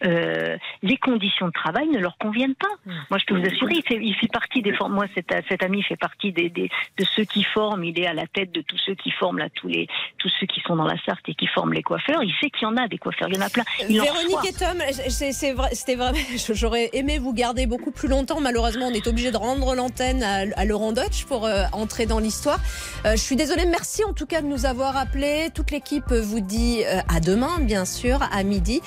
euh, 0.05 0.57
les 0.83 0.97
conditions 0.97 1.47
de 1.47 1.53
travail 1.53 1.89
ne 1.89 1.99
leur 1.99 2.17
conviennent 2.19 2.55
pas. 2.55 2.75
Mmh. 2.87 2.93
Moi, 3.11 3.19
je 3.19 3.25
peux 3.27 3.39
vous 3.39 3.47
assurer, 3.47 3.75
il 3.77 3.83
fait, 3.83 3.99
il 4.01 4.15
fait 4.15 4.33
partie 4.33 4.63
des 4.63 4.73
moi 4.89 5.05
cet, 5.15 5.33
cet 5.49 5.63
ami 5.63 5.83
fait 5.83 5.97
partie 5.97 6.33
des, 6.33 6.49
des, 6.49 6.71
de 6.99 7.05
ceux 7.05 7.25
qui 7.25 7.45
forment. 7.45 7.85
Il 7.85 7.99
est 7.99 8.07
à 8.07 8.15
la 8.15 8.27
tête 8.27 8.53
de 8.53 8.63
tous 8.63 8.79
ceux 8.79 8.95
qui 8.95 9.11
forment 9.11 9.39
là, 9.39 9.49
tous 9.51 9.69
les 9.69 9.89
tous 10.19 10.33
ceux 10.43 10.47
qui 10.47 10.61
sont 10.67 10.77
dans 10.77 10.87
la 10.87 10.97
Sarthe 11.07 11.29
et 11.29 11.35
qui 11.35 11.47
forment 11.47 11.73
les 11.73 11.83
coiffeurs. 11.83 12.23
Il 12.23 12.33
sait 12.41 12.51
qu'il 12.51 12.63
y 12.63 12.67
en 12.67 12.77
a 12.77 12.89
des 12.89 12.99
coiffeurs, 12.99 13.29
il 13.31 13.37
y 13.37 13.39
en 13.39 13.47
a 13.47 13.49
plein. 13.49 13.65
Véronique 13.89 14.49
et 14.49 14.53
Tom, 14.53 14.79
c'était 15.09 15.95
vrai, 15.95 16.13
j'aurais 16.53 16.91
aimé 16.93 17.19
vous 17.19 17.33
garder 17.33 17.67
beaucoup 17.67 17.91
plus 17.91 18.09
longtemps. 18.09 18.41
Malheureusement, 18.41 18.89
on 18.89 18.93
est 18.93 19.07
obligé 19.07 19.31
de 19.31 19.37
rendre 19.37 19.75
l'antenne 19.75 20.23
à, 20.23 20.65
Laurent 20.65 20.93
Deutsch 20.93 21.25
pour 21.25 21.47
euh, 21.47 21.65
entrer 21.73 22.07
dans 22.07 22.19
l'histoire. 22.19 22.59
Euh, 23.05 23.13
je 23.13 23.21
suis 23.21 23.37
désolée, 23.37 23.67
merci 23.67 24.05
en 24.05 24.13
tout 24.13 24.27
cas 24.27 24.43
de 24.43 24.47
nous 24.47 24.67
avoir 24.67 24.97
appelés. 24.97 25.49
Toute 25.55 25.71
l'équipe 25.71 26.11
vous 26.13 26.41
dit 26.41 26.83
euh, 26.85 27.01
à 27.09 27.21
demain, 27.21 27.61
bien 27.61 27.85
sûr, 27.85 28.21
à 28.33 28.43
midi. 28.43 28.81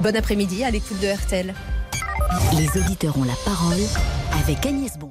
Bon 0.00 0.14
après-midi 0.16 0.64
à 0.64 0.70
l'écoute 0.70 1.00
de 1.00 1.08
RTL. 1.08 1.54
Les 2.56 2.80
auditeurs 2.80 3.16
ont 3.18 3.24
la 3.24 3.36
parole 3.44 3.80
avec 4.42 4.64
Agnès 4.64 4.98
Bon. 4.98 5.10